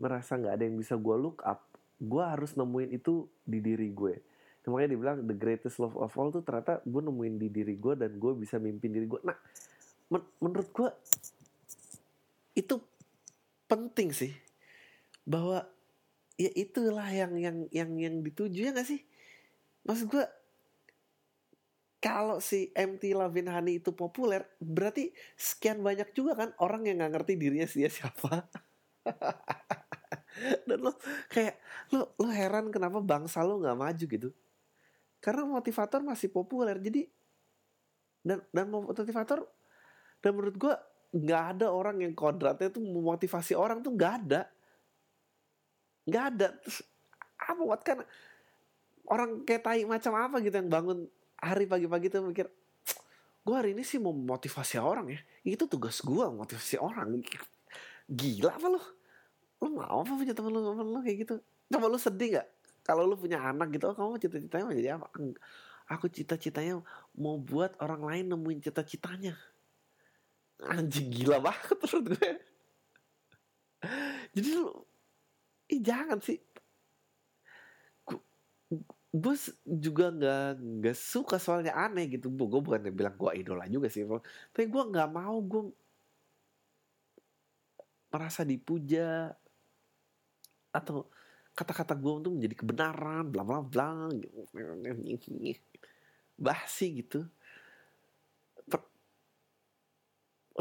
[0.00, 1.68] merasa nggak ada yang bisa gue look up
[2.00, 4.14] gue harus nemuin itu di diri gue.
[4.60, 7.96] Nah, makanya dibilang the greatest love of all tuh ternyata gue nemuin di diri gue
[7.96, 9.36] dan gue bisa mimpin diri gue nah
[10.12, 10.88] men- menurut gue
[12.52, 12.76] itu
[13.64, 14.32] penting sih
[15.24, 15.64] bahwa
[16.40, 19.04] ya itulah yang yang yang yang dituju ya gak sih
[19.84, 20.24] maksud gue
[22.00, 27.12] kalau si MT Lavin Honey itu populer, berarti sekian banyak juga kan orang yang nggak
[27.12, 28.48] ngerti dirinya dia siapa.
[30.68, 30.96] Dan lo
[31.28, 31.60] kayak
[31.92, 34.32] lo lo heran kenapa bangsa lo nggak maju gitu?
[35.20, 37.04] Karena motivator masih populer, jadi
[38.24, 39.44] dan dan motivator
[40.24, 40.80] dan menurut gua
[41.12, 44.48] nggak ada orang yang kodratnya tuh memotivasi orang tuh nggak ada,
[46.10, 46.48] nggak ada.
[46.60, 46.82] Terus
[47.38, 48.02] apa buat kan
[49.08, 51.08] orang kayak tai macam apa gitu yang bangun
[51.40, 52.46] hari pagi-pagi tuh mikir
[53.40, 55.20] gue hari ini sih mau motivasi orang ya.
[55.46, 57.24] Itu tugas gue motivasi orang.
[58.10, 58.80] Gila apa lo
[59.60, 61.34] lo mau apa punya temen lo temen lo kayak gitu?
[61.72, 62.48] Coba lo sedih nggak?
[62.84, 65.06] Kalau lo punya anak gitu oh kamu cita-citanya mau jadi apa?
[65.90, 66.84] Aku cita-citanya
[67.16, 69.34] mau buat orang lain nemuin cita-citanya.
[70.60, 72.30] Anjing gila banget menurut gue.
[74.36, 74.89] Jadi lo
[75.70, 76.38] ih jangan sih.
[79.10, 79.34] Gue
[79.66, 82.30] juga nggak nggak suka soalnya aneh gitu.
[82.30, 84.06] Gue bukan bilang gue idola juga sih
[84.54, 85.62] tapi gue nggak mau gue
[88.10, 89.30] merasa dipuja
[90.74, 91.06] atau
[91.54, 94.10] kata-kata gue tuh menjadi kebenaran bla bla bla
[96.38, 97.26] basi gitu.
[98.70, 98.90] Per-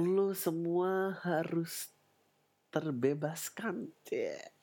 [0.02, 1.94] lu semua harus
[2.70, 4.59] terbebaskan Cek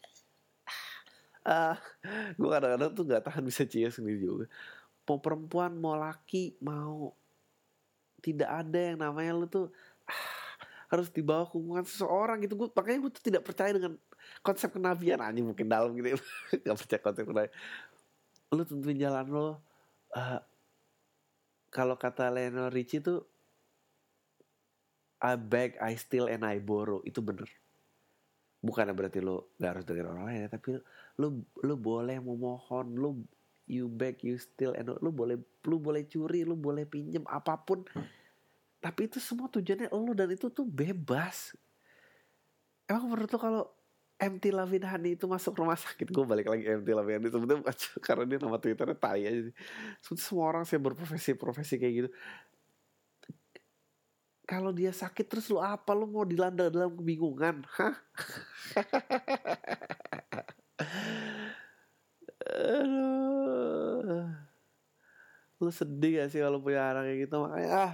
[2.38, 4.46] gue kadang-kadang tuh nggak tahan bisa cia sendiri juga.
[5.06, 7.14] Mau perempuan mau laki mau
[8.18, 9.70] tidak ada yang namanya lu tuh
[10.10, 10.26] ah,
[10.90, 12.58] harus dibawa hubungan seseorang gitu.
[12.58, 13.94] Gue makanya gue tuh tidak percaya dengan
[14.42, 15.22] konsep kenabian.
[15.22, 16.18] Aja mungkin dalam gitu.
[16.66, 17.54] Nggak percaya konsep kenabian.
[18.50, 19.48] Lu tentuin jalan lo
[20.16, 20.40] Ah,
[21.68, 23.20] kalau kata Lionel Richie tuh
[25.20, 27.04] I beg, I steal, and I borrow.
[27.04, 27.48] Itu bener.
[28.64, 30.80] Bukannya berarti lo gak harus dengerin orang lain ya tapi
[31.16, 31.28] lo
[31.64, 33.10] lo boleh memohon lo
[33.66, 37.82] you beg you steal and lo boleh lo boleh curi lo boleh pinjem apa pun.
[38.78, 41.56] Tapi itu semua tujuannya lo dan itu tuh bebas.
[42.86, 43.62] Emang menurut lo kalau
[44.16, 46.08] MT Lavin Hani itu masuk rumah sakit?
[46.08, 47.28] Gue balik lagi MT Lavin Hani.
[47.32, 47.64] Sebetulnya
[48.06, 49.40] karena dia nama twitternya tai aja
[50.00, 52.10] sebetulnya semua orang sih berprofesi profesi kayak gitu.
[54.46, 55.90] Kalau dia sakit terus lo apa?
[55.90, 57.66] Lo mau dilanda dalam kebingungan?
[57.66, 57.96] Hah
[62.46, 64.28] Aduh.
[65.56, 67.36] lu sedih gak sih kalau punya anak kayak gitu?
[67.40, 67.92] Makanya ah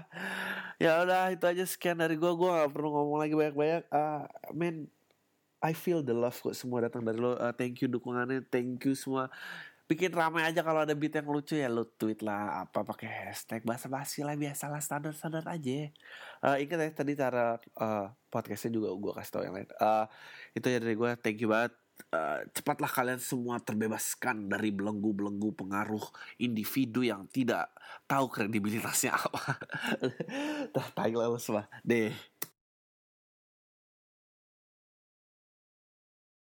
[0.83, 4.26] ya udah itu aja sekian dari gue gue gak perlu ngomong lagi banyak banyak ah
[4.51, 4.91] man
[5.62, 7.39] I feel the love kok semua datang dari lo.
[7.39, 8.43] Ah, thank you dukungannya.
[8.51, 9.30] Thank you semua.
[9.87, 11.70] Bikin ramai aja kalau ada beat yang lucu ya.
[11.70, 15.87] Lo tweet lah apa pakai hashtag bahasa basi lah biasalah standar standar aja.
[16.43, 19.70] Eh ingat ya tadi cara eh, podcastnya juga gue kasih tau yang lain.
[19.70, 20.07] Eh
[20.59, 21.70] itu ya dari gue thank you banget
[22.12, 26.05] Uh, cepatlah kalian semua terbebaskan dari belenggu-belenggu pengaruh
[26.36, 27.72] individu yang tidak
[28.05, 29.57] tahu kredibilitasnya apa.
[30.76, 31.72] Dah, tai lah semua.
[31.80, 32.12] Deh.